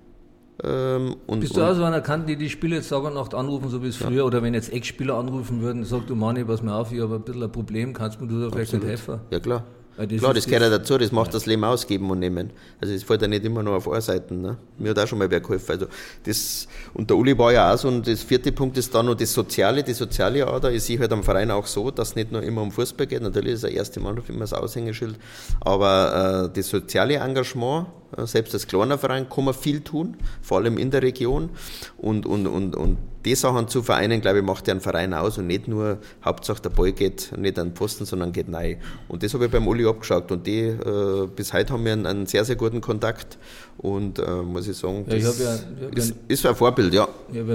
[0.63, 3.35] Ähm, und, Bist du auch so einer Kante, die die Spieler jetzt Tag und Nacht
[3.35, 4.23] anrufen, so wie es früher, ja.
[4.25, 7.23] oder wenn jetzt Ex-Spieler anrufen würden, sagt du Mani, pass mir auf, ich habe ein
[7.23, 9.21] bisschen ein Problem, kannst du mir da vielleicht nicht helfen?
[9.31, 9.65] Ja klar.
[10.07, 11.33] Das Klar, das gehört ja dazu, das macht ja.
[11.35, 12.51] das Leben ausgeben und nehmen.
[12.81, 14.41] Also es fällt ja nicht immer nur auf A-Seiten.
[14.41, 14.57] Ne?
[14.79, 15.73] Mir hat auch schon mal wer geholfen.
[15.73, 15.87] Also
[16.25, 19.15] das, und der Uli war ja auch so, und das vierte Punkt ist dann noch
[19.15, 20.73] das Soziale, die soziale Ader.
[20.73, 23.21] Ich sehe halt am Verein auch so, dass es nicht nur immer um Fußball geht,
[23.21, 25.17] natürlich ist der erste Mannschaft immer das Aushängeschild,
[25.61, 27.87] aber äh, das soziale Engagement,
[28.19, 31.51] selbst als kleiner Verein kann man viel tun, vor allem in der Region
[31.99, 35.37] und, und, und, und die Sachen zu vereinen, glaube ich, macht ja einen Verein aus
[35.39, 38.77] und nicht nur, Hauptsache der Ball geht nicht an den Posten, sondern geht neu.
[39.09, 42.07] Und das habe ich beim Uli abgeschaut und die, äh, bis heute haben wir einen,
[42.07, 43.39] einen, sehr, sehr guten Kontakt
[43.77, 45.59] und äh, muss ich sagen, das ja, ich ja,
[45.91, 47.09] ich ist, ist, ein Vorbild, ja,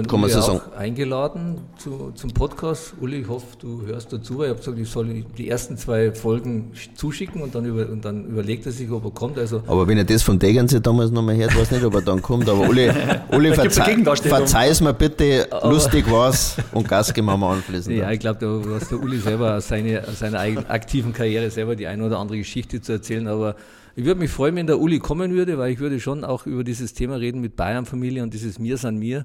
[0.08, 0.60] kann man so sagen.
[0.76, 2.94] eingeladen zu, zum Podcast.
[3.00, 6.12] Uli, ich hoffe, du hörst dazu, weil ich habe gesagt, ich soll die ersten zwei
[6.12, 9.38] Folgen zuschicken und dann, über, und dann überlegt er sich, ob er kommt.
[9.38, 12.22] Also, aber wenn er das von Degense damals nochmal hört, weiß nicht, ob er dann
[12.22, 12.90] kommt, aber Uli,
[13.32, 17.92] Uli verzeih, verzeih es mir bitte, lustig war's und Gas geben wir anfließen.
[17.96, 20.38] Ja, ich glaube, da hast der Uli selber aus seiner, aus seiner
[20.70, 23.56] aktiven Karriere selber die eine oder andere Geschichte zu erzählen, aber
[23.96, 26.62] ich würde mich freuen, wenn der Uli kommen würde, weil ich würde schon auch über
[26.62, 29.24] dieses Thema reden mit Bayern-Familie und dieses Mir san mir,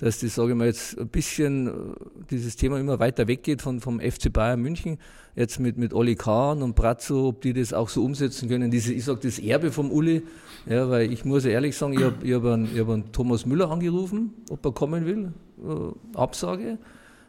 [0.00, 1.70] dass das, sage ich mal, jetzt ein bisschen äh,
[2.30, 4.96] dieses Thema immer weiter weggeht von, vom FC Bayern München,
[5.36, 8.70] jetzt mit, mit Olli Kahn und Brazzo, ob die das auch so umsetzen können.
[8.70, 10.22] Diese, ich sage das Erbe vom Uli,
[10.66, 13.70] ja, weil ich muss ehrlich sagen, ich habe ich hab einen, hab einen Thomas Müller
[13.70, 15.32] angerufen, ob er kommen will,
[15.62, 16.78] äh, Absage.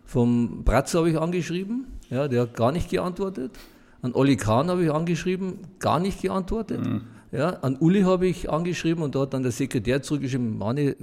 [0.06, 3.52] Vom Bratzo habe ich angeschrieben, ja, der hat gar nicht geantwortet.
[4.02, 6.86] An Olli Kahn habe ich angeschrieben, gar nicht geantwortet.
[6.86, 7.02] Mhm.
[7.34, 10.96] Ja, an Uli habe ich angeschrieben und da hat dann der Sekretär zurückgeschrieben, Mani,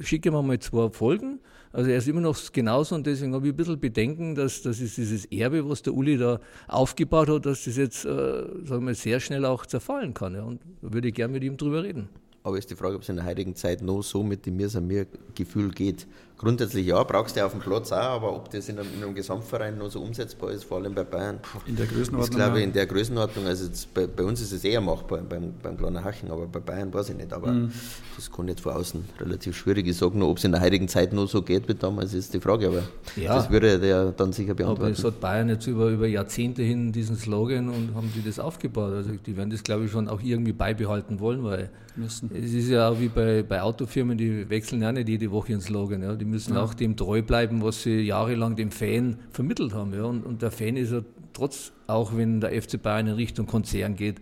[0.00, 1.40] schicke mir mal zwei Folgen.
[1.72, 4.80] Also er ist immer noch genauso und deswegen habe ich ein bisschen Bedenken, dass das
[4.80, 8.94] ist dieses Erbe, was der Uli da aufgebaut hat, dass das jetzt, äh, sagen wir,
[8.94, 10.34] sehr schnell auch zerfallen kann.
[10.34, 10.42] Ja.
[10.42, 12.08] Und da würde ich gerne mit ihm drüber reden.
[12.42, 15.70] Aber ist die Frage, ob es in der heutigen Zeit noch so mit dem Mir-Gefühl
[15.70, 16.06] geht.
[16.40, 19.14] Grundsätzlich ja, brauchst du auf dem Platz auch, aber ob das in einem, in einem,
[19.14, 21.38] Gesamtverein noch so umsetzbar ist, vor allem bei Bayern.
[21.66, 22.30] In der Größenordnung?
[22.30, 25.76] Ich glaube, in der Größenordnung, also bei, bei, uns ist es eher machbar, beim, beim
[25.76, 27.30] kleinen Hachen, aber bei Bayern weiß ich nicht.
[27.34, 27.70] Aber mhm.
[28.16, 29.86] das kann jetzt von außen relativ schwierig.
[29.86, 32.32] Ich sage nur, ob es in der heutigen Zeit noch so geht wie damals, ist
[32.32, 32.68] die Frage.
[32.68, 32.84] Aber
[33.16, 34.92] ja, das würde der dann sicher beantworten.
[34.92, 38.38] Aber es hat Bayern jetzt über, über Jahrzehnte hin diesen Slogan und haben die das
[38.38, 38.94] aufgebaut.
[38.94, 42.30] Also die werden das, glaube ich, schon auch irgendwie beibehalten wollen, weil müssen.
[42.34, 45.60] es ist ja auch wie bei, bei Autofirmen, die wechseln ja nicht jede Woche ihren
[45.60, 46.02] Slogan.
[46.02, 46.14] Ja.
[46.14, 46.62] Die müssen ja.
[46.62, 49.92] auch dem treu bleiben, was sie jahrelang dem Fan vermittelt haben.
[49.92, 50.04] Ja.
[50.04, 51.02] Und, und der Fan ist ja
[51.32, 54.20] trotz, auch wenn der FC Bayern in Richtung Konzern geht,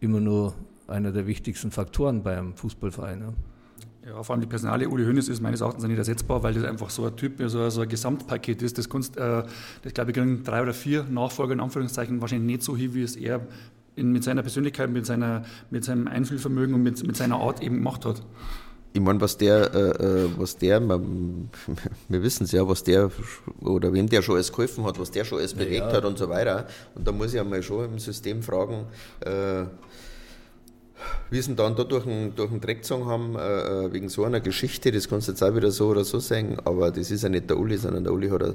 [0.00, 0.54] immer nur
[0.86, 3.20] einer der wichtigsten Faktoren beim Fußballverein.
[3.20, 3.32] Ja.
[4.06, 6.90] Ja, vor allem die Personale Uli Hoeneß ist meines Erachtens nicht ersetzbar, weil das einfach
[6.90, 8.76] so ein Typ, so, so ein Gesamtpaket ist.
[8.76, 9.44] Das, kannst, äh,
[9.82, 13.02] das glaube ich, kriegen drei oder vier Nachfolger in Anführungszeichen wahrscheinlich nicht so hin, wie
[13.02, 13.40] es er
[13.96, 17.76] in, mit seiner Persönlichkeit, mit, seiner, mit seinem Einfühlvermögen und mit, mit seiner Art eben
[17.76, 18.22] gemacht hat.
[18.96, 20.80] Ich meine, was der, äh, äh was der,
[22.08, 23.10] wir wissen es ja, was der
[23.60, 25.92] oder wem der schon alles geholfen hat, was der schon alles bewegt ja.
[25.92, 26.68] hat und so weiter.
[26.94, 28.86] Und da muss ich einmal schon im System fragen,
[29.20, 29.64] äh,
[31.28, 33.40] wie sie dann da durch einen, durch einen Dreck gezogen haben, äh,
[33.86, 36.58] äh, wegen so einer Geschichte, das kannst du jetzt auch wieder so oder so sagen,
[36.64, 38.54] aber das ist ja nicht der Uli, sondern der Uli hat ein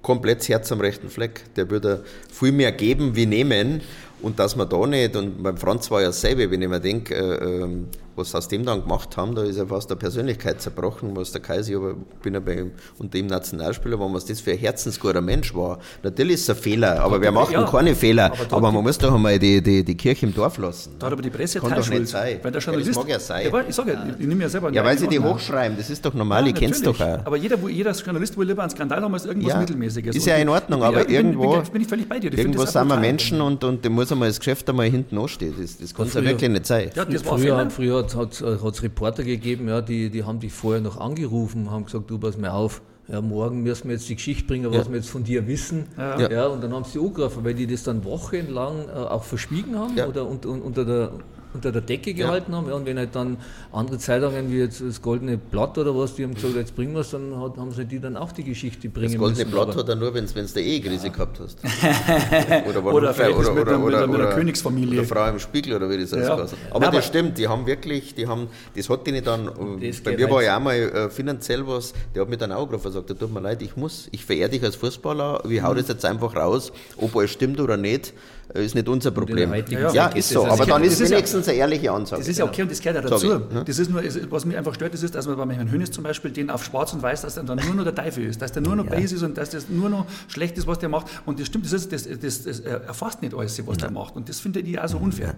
[0.00, 1.42] komplett Herz am rechten Fleck.
[1.56, 3.80] Der würde viel mehr geben wie nehmen
[4.22, 7.14] und dass man da nicht, und beim Franz war ja dasselbe, wenn ich mir denke,
[7.16, 10.60] äh, ähm, was sie aus dem dann gemacht haben, da ist ja fast eine Persönlichkeit
[10.60, 12.66] zerbrochen, was der Kaiser, aber bin ja bei,
[12.98, 15.78] unter ihm Nationalspieler, war, was das für ein herzensguter Mensch war.
[16.02, 18.26] Natürlich ist es ein Fehler, aber wir machen ja, keine Fehler.
[18.32, 20.94] aber Aber, man muss doch einmal die, die, die Kirche im Dorf lassen.
[20.98, 22.38] Da hat aber die Presse Kann doch nicht sein.
[22.42, 23.42] Weil der Ja, Journalist, das mag ja sein.
[23.44, 25.90] Ja, aber ich sage ja, ich nehme ja selber Ja, weil sie die hochschreiben, das
[25.90, 27.18] ist doch normal, Ja, ich kenn's doch auch.
[27.24, 30.16] Aber jeder, wo- jeder Journalist will lieber einen Skandal haben als irgendwas Ja, Mittelmäßiges.
[30.16, 32.08] ist Und ja ich- in Ordnung, ja, aber ich bin, irgendwo- Bin, bin ich völlig
[32.08, 32.32] bei dir.
[32.32, 32.96] Ich Irgendwo sind wir.
[32.96, 35.54] Menschen und, und da muss einmal das Geschäft einmal hinten anstehen.
[35.60, 36.90] Das, das kann es ja wirklich nicht sein.
[36.94, 37.70] Ja, das war früher Fehler.
[37.70, 42.08] früher hat es Reporter gegeben, ja, die, die haben dich vorher noch angerufen, haben gesagt,
[42.10, 44.88] du pass mal auf, ja, morgen müssen wir jetzt die Geschichte bringen, was Ja.
[44.90, 45.86] wir jetzt von dir wissen.
[45.96, 46.28] Ja.
[46.30, 46.46] Ja.
[46.46, 50.06] und dann haben sie angerufen, weil die das dann wochenlang äh, auch verschwiegen haben Ja.
[50.08, 51.12] oder un, un, unter, der,
[51.54, 52.68] unter der Decke gehalten haben.
[52.68, 53.38] Ja, und wenn halt dann
[53.72, 57.00] andere Zeitungen wie jetzt das Goldene Blatt oder was, die haben gesagt, jetzt bringen wir
[57.00, 59.50] es, dann hat, haben sie die dann auch die Geschichte bringen Das goldene müssen.
[59.54, 61.58] Blatt hat er nur, wenn du eine Ehekrise gehabt hast.
[62.68, 65.00] Oder, war Oder vielleicht ist mit einer- mit einer- mit einer Königsfamilie.
[65.00, 66.28] Oder Frau im Spiegel oder wie das heißt.
[66.28, 66.32] Ja.
[66.34, 69.48] Aber Nein, das aber- stimmt, die haben wirklich, die haben, das hat die dann,
[69.80, 70.44] äh, Das bei mir war weit.
[70.46, 73.62] ja auch mal äh, finanziell was, der hat mir dann auch gesagt, tut mir leid,
[73.62, 77.30] ich muss, ich verehre dich als Fußballer, ich hau das jetzt einfach raus, ob alles
[77.32, 78.12] stimmt oder nicht,
[78.58, 79.50] ist nicht unser Problem.
[79.54, 82.20] Ja, Zeit ist so, das- aber das dann ist- ja- wenigstens eine ehrliche Ansage.
[82.20, 83.26] Das ist ja okay und das gehört ja dazu.
[83.54, 83.64] ne?
[83.66, 85.90] Das ist nur, es- was mich einfach stört, das ist, dass man bei Herrn Hönes
[85.90, 88.40] zum Beispiel den auf schwarz und weiß, dass der dann nur noch der Teufel ist,
[88.42, 90.88] dass der nur noch böse ist und dass das nur noch schlecht ist, was der
[90.88, 91.06] macht.
[91.26, 94.16] Und das stimmt, das, ist, das, das, das erfasst nicht alles, was der macht.
[94.16, 95.34] Und das finde ich auch so unfair.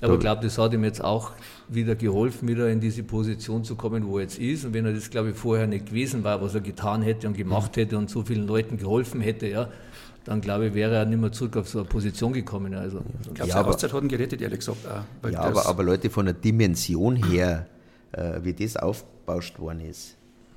[0.00, 1.32] Aber ich glaube, das hat ihm jetzt auch
[1.68, 4.64] wieder geholfen, wieder in diese Position zu kommen, wo er jetzt ist.
[4.64, 7.36] Und wenn er das, glaube ich, vorher nicht gewesen war, was er getan hätte und
[7.36, 9.68] gemacht hätte und so vielen Leuten geholfen hätte, ja,
[10.28, 12.74] dann glaube ich, wäre er nicht mehr zurück auf so eine Position gekommen.
[12.74, 14.78] Also, Ich glaube, Ja, seine aber- Auszeit hat ihn gerettet, ehrlich gesagt.
[14.86, 17.66] Auch, weil Ja, aber, aber Leute, von der Dimension her,
[18.12, 20.16] äh, wie das aufgebauscht worden ist,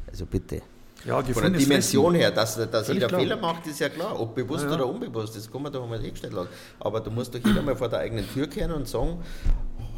[0.10, 0.62] also bitte.
[1.06, 3.22] ja, Von der Dimension her, dass, dass jeder klar.
[3.22, 4.20] Fehler macht, ist ja klar.
[4.20, 6.50] Ob bewusst oder unbewusst, das kann man doch einmal hingestellt lassen.
[6.80, 9.20] Aber du musst doch jeder mal vor der eigenen Tür kehren und sagen,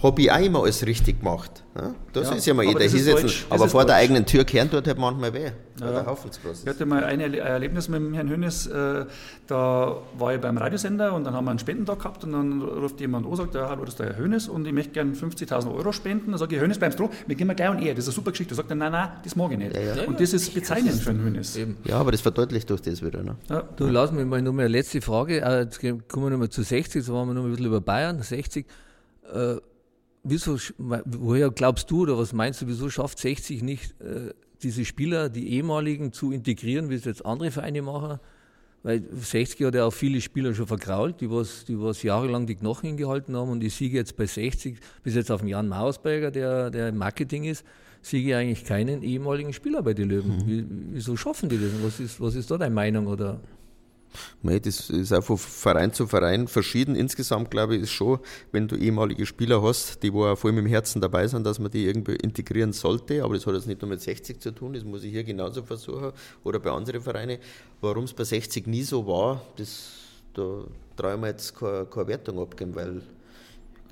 [0.03, 1.63] habe ich auch immer alles richtig gemacht.
[1.75, 1.95] Ja?
[2.11, 3.21] Das Ja, ist ja mal aber jeder das ist hinsetzen.
[3.23, 4.03] deutsch, das Aber vor der deutsch.
[4.03, 5.49] eigenen Tür kehren tut halt manchmal weh,
[5.79, 9.05] der groß Ich hatte mal ein Erle- ein Erlebnis mit dem Herrn Hönes, äh,
[9.47, 12.99] da war ich beim Radiosender und dann haben wir einen Spendentag gehabt und dann ruft
[12.99, 15.13] jemand an und sagt, ja, hallo, das ist der Herr Hönes und ich möchte gerne
[15.13, 16.31] 50.000 Euro spenden.
[16.31, 18.09] Dann sage ich, Herr Hönes, bleibst du, wir gehen mal gleich und eher, das ist
[18.09, 18.51] eine super Geschichte.
[18.51, 19.75] Da sagt er, nein, nein, das mag ich nicht.
[20.07, 21.57] Und das ist bezeichnend für einen Hönes.
[21.85, 23.23] Ja, aber das verdeutlicht durch das wieder.
[23.23, 23.35] Ne?
[23.49, 23.63] Ja.
[23.77, 25.41] Du, lass mich mal noch mal eine letzte Frage.
[25.41, 27.65] Äh, Jetzt kommen wir noch mal zu 60, jetzt waren wir noch mal ein bisschen
[27.67, 28.65] über Bayern, 60.
[29.33, 29.55] Äh,
[30.23, 35.29] wieso, woher glaubst du oder was meinst du, wieso schafft 60 nicht, äh, diese Spieler,
[35.29, 38.19] die ehemaligen, zu integrieren, wie es jetzt andere Vereine machen?
[38.83, 42.55] Weil 60 hat ja auch viele Spieler schon vergrault, die was, die was jahrelang die
[42.55, 46.31] Knochen hingehalten haben und ich siege jetzt bei 60, bis jetzt auf den Jan Mausberger,
[46.31, 47.65] der, der im Marketing ist,
[48.01, 50.43] siege ich eigentlich keinen ehemaligen Spieler bei den Löwen.
[50.45, 51.71] Wie, wieso schaffen die das?
[51.81, 53.07] Was ist, was ist da deine Meinung?
[53.07, 53.39] Oder?
[54.41, 56.95] Mei, Das ist auch von Verein zu Verein verschieden.
[56.95, 58.19] Insgesamt glaube ich, ist schon,
[58.51, 61.59] wenn du ehemalige Spieler hast, die wo auch voll mit dem Herzen dabei sind, dass
[61.59, 63.23] man die irgendwie integrieren sollte.
[63.23, 65.63] Aber das hat jetzt nicht nur mit 60 zu tun, das muss ich hier genauso
[65.63, 66.11] versuchen
[66.43, 67.39] oder bei anderen Vereinen.
[67.81, 69.91] Warum es bei 60 nie so war, das,
[70.33, 70.63] da
[70.95, 73.01] traue ich mir jetzt keine, keine Wertung abgeben, weil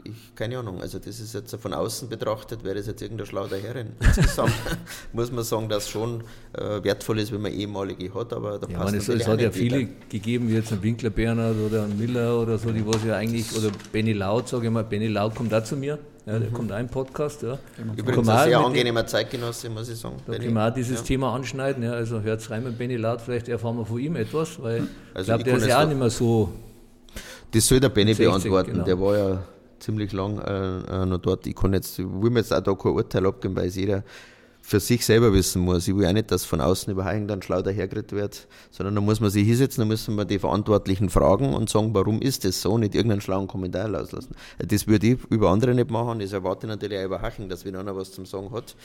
[0.04, 3.48] ich, keine Ahnung, also das ist jetzt von außen betrachtet, wäre das jetzt irgendein schlau
[3.48, 3.92] Herrin.
[4.00, 4.54] Insgesamt
[5.14, 6.24] muss man sagen, dass es schon
[6.54, 9.42] äh, wertvoll ist, wenn man ehemalige hat, aber da Ja, passt man, es, es hat
[9.42, 13.04] ja viele gegeben, wie jetzt ein Winkler Bernhard oder ein Miller oder so, die was
[13.06, 16.38] ja eigentlich, oder Benny Laut, sage ich mal, Benny Laut kommt auch zu mir, ja,
[16.38, 17.42] der kommt auch im Podcast.
[17.42, 17.58] Ja.
[17.96, 20.18] Übrigens ein auch sehr angenehmer Zeitgenosse, muss ich sagen.
[20.28, 21.84] Da können wir auch dieses Thema anschneiden.
[21.84, 21.94] Ja.
[21.94, 25.26] Also hört rein mit Benny Laut, vielleicht erfahren wir von ihm etwas, weil Also ich
[25.26, 26.52] glaube, der ist es ja auch nicht mehr so.
[27.52, 28.86] Das soll der Benny 60, beantworten, genau.
[28.86, 29.44] der war ja
[29.82, 31.48] ziemlich lang äh, äh, noch dort.
[31.48, 34.04] Ich kann jetzt, will mir jetzt auch da kein Urteil abgeben, weil es jeder
[34.62, 35.88] für sich selber wissen muss.
[35.88, 39.20] Ich will auch nicht, dass von außen über dann schlau dahergeredet wird, sondern da muss
[39.20, 42.78] man sich hinsetzen, da müssen wir die Verantwortlichen fragen und sagen, warum ist das so,
[42.78, 44.36] nicht irgendeinen schlauen Kommentar rauslassen.
[44.60, 47.66] Das würde ich über andere nicht machen, das erwarte ich natürlich auch über Haching, dass
[47.66, 48.76] wenn einer was zum Sagen hat,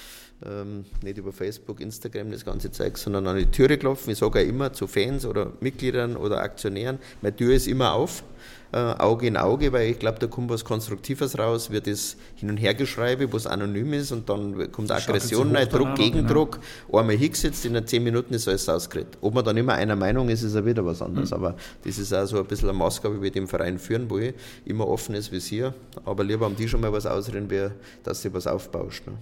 [0.45, 4.13] ähm, nicht über Facebook, Instagram das ganze Zeug, sondern an die Türe klopfen.
[4.13, 8.25] Ich sage auch immer zu Fans oder Mitgliedern oder Aktionären, meine Tür ist immer auf
[8.73, 12.51] äh, Auge in Auge, weil ich glaube, da kommt was Konstruktives raus, wird das Hin-
[12.51, 16.59] und Hergeschreibe, wo es anonym ist und dann kommt Aggression rein, Druck, Gegendruck,
[16.93, 19.19] einmal hingesetzt, in 10 Minuten ist alles ausgeredet.
[19.21, 22.13] Ob man dann immer einer Meinung ist, ist ja wieder was anderes, aber das ist
[22.13, 25.15] auch so ein bisschen eine Maßgabe, wie wir den Verein führen, wo ich immer offen
[25.15, 25.65] ist wie Sie,
[26.05, 27.71] aber lieber am die schon mal was ausreden, wie
[28.03, 29.05] dass sie was aufbauscht.
[29.07, 29.15] Ne?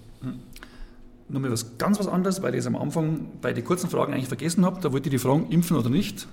[1.28, 4.28] Nochmal was ganz was anderes, weil ich es am Anfang bei den kurzen Fragen eigentlich
[4.28, 4.80] vergessen habe.
[4.80, 6.26] Da wollte ich die Fragen, impfen oder nicht.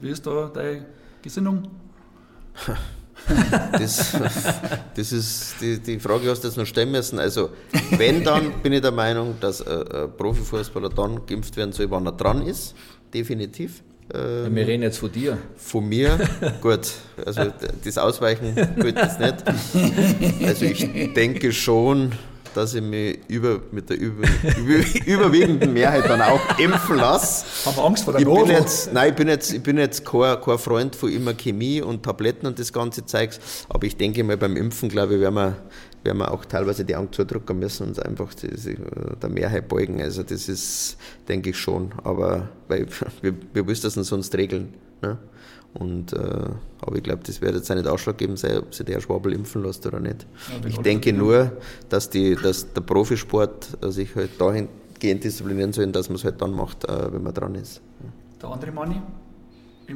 [0.00, 0.86] Wie ist da deine
[1.22, 1.68] Gesinnung?
[3.72, 4.16] Das,
[4.94, 7.18] das ist die, die Frage, hast du jetzt noch stellen müssen.
[7.18, 7.50] Also,
[7.90, 12.12] wenn, dann bin ich der Meinung, dass ein, Profifußballer dann geimpft werden soll, wann er
[12.12, 12.74] dran ist.
[13.12, 13.82] Definitiv.
[14.12, 15.36] Ja, wir reden jetzt von dir.
[15.56, 16.18] Von mir,
[16.62, 16.92] gut,
[17.26, 17.52] also
[17.84, 19.44] das Ausweichen gilt jetzt nicht.
[20.46, 22.12] Also ich denke schon,
[22.54, 24.26] dass ich mich über, mit der über,
[24.58, 27.44] über, überwiegenden Mehrheit dann auch impfen lasse.
[27.66, 30.04] Haben wir Angst vor der Ich bin jetzt, nein, ich bin jetzt, ich bin jetzt
[30.04, 34.22] kein, kein Freund von immer Chemie und Tabletten und das ganze Zeugs, aber ich denke
[34.24, 35.56] mal beim Impfen, glaube ich, werden wir,
[36.04, 38.76] werden wir auch teilweise die Augen zudrücken müssen und einfach die,
[39.20, 40.00] der Mehrheit beugen.
[40.00, 40.96] Also das ist,
[41.28, 42.86] denke ich schon, aber weil
[43.22, 44.74] wir, wir müssen das sonst regeln.
[45.02, 45.18] Ne?
[45.74, 46.16] Und, äh,
[46.80, 49.62] aber ich glaube, das wird jetzt auch nicht ausschlaggebend sein, ob sich der Schwabel impfen
[49.62, 50.26] lässt oder nicht.
[50.62, 51.52] wenn ich denke nur,
[51.88, 56.40] dass, die, dass der Profisport äh, sich halt dahingehend disziplinieren soll, dass man es halt
[56.40, 57.80] dann macht, äh, wenn man dran ist.
[58.40, 59.00] Der andere Manni?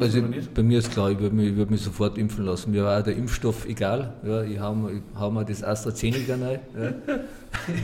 [0.01, 0.23] Also
[0.55, 2.71] bei mir ist klar, ich würde mich, ich würd mich sofort impfen lassen.
[2.71, 4.15] Mir war auch der Impfstoff egal.
[4.25, 6.61] Ja, ich ich hau mir das AstraZeneca rein.
[6.75, 7.19] Ja.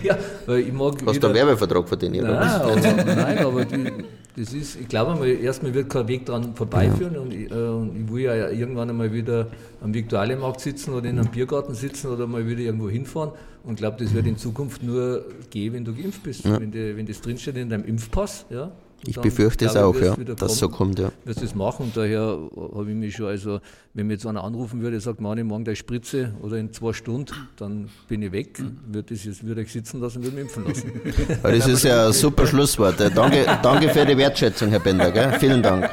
[0.14, 2.24] ja, weil ich mag Hast du einen Werbevertrag von denen?
[2.24, 2.82] oder was?
[2.82, 3.92] Nein, aber, nein, aber die,
[4.38, 7.96] das ist, ich glaube einmal, erstmal wird kein Weg dran vorbeiführen und ich, äh, und
[7.96, 9.48] ich will ja irgendwann einmal wieder
[9.82, 13.32] am Viktualienmarkt sitzen oder in einem Biergarten sitzen oder mal wieder irgendwo hinfahren
[13.64, 17.06] und glaube, das wird in Zukunft nur gehen, wenn du geimpft bist, wenn, die, wenn
[17.06, 18.46] das drinsteht in deinem Impfpass.
[18.50, 18.70] Ja,
[19.06, 21.12] Ich befürchte es auch, ich, ja, dass so kommen kommt, ja.
[21.24, 22.38] wirst das machen und daher
[22.74, 23.60] habe ich mich schon, also
[23.94, 27.32] wenn mir jetzt einer anrufen würde, sagt, Mani, morgen deine Spritze oder in zwei Stunden,
[27.56, 30.66] dann bin ich weg, würde ich jetzt würde ich sitzen lassen und würde mich impfen
[30.66, 30.92] lassen.
[31.42, 32.96] Aber das ist ja ein super Schlusswort.
[33.14, 35.10] Danke, danke für die Wertschätzung, Herr Bender.
[35.12, 35.32] Gell?
[35.38, 35.88] Vielen Dank.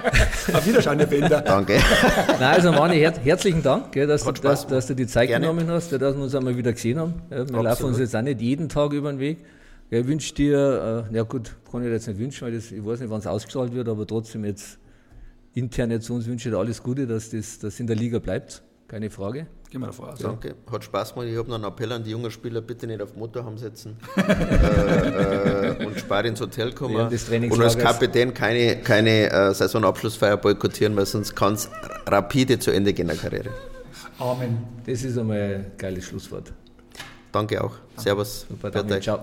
[0.54, 1.42] Auf Wiederschauen, Herr Bender.
[1.42, 1.80] Danke.
[2.28, 5.48] Nein, also Mani, her herzlichen Dank, gell, dass, du, dass, dass du die Zeit Gerne.
[5.48, 7.14] genommen hast, dass wir uns einmal wieder gesehen haben.
[7.30, 7.92] Wir laufen Absolut.
[7.94, 9.38] uns jetzt auch nicht jeden Tag über den Weg.
[9.92, 12.72] Ja, ich wünsche dir, äh, ja gut, kann ich dir jetzt nicht wünschen, weil das,
[12.72, 14.80] ich weiß nicht, wann es ausgestrahlt wird, aber trotzdem jetzt
[15.54, 18.20] intern jetzt zu uns wünsche ich dir alles Gute, dass das dass in der Liga
[18.20, 18.64] bleibt.
[18.88, 19.48] Keine Frage.
[19.72, 20.20] Gehen wir davor aus.
[20.20, 20.56] Danke.
[20.72, 21.28] Hat Spaß gemacht.
[21.30, 24.22] Ich habe noch einen Appell an die jungen Spieler, bitte nicht auf Motorham setzen äh,
[24.22, 26.96] äh, und sparen ins Hotel kommen.
[26.96, 31.70] Und als Kapitän keine, keine äh, Saisonabschlussfeier boykottieren, weil sonst kann es
[32.06, 33.50] rapide zu Ende gehen, der Karriere.
[34.20, 34.58] Amen.
[34.86, 36.54] Das ist einmal ein geiles Schlusswort.
[37.32, 37.74] Danke auch.
[37.98, 38.46] Servus.
[38.48, 39.00] Super, danke.
[39.00, 39.20] Ciao.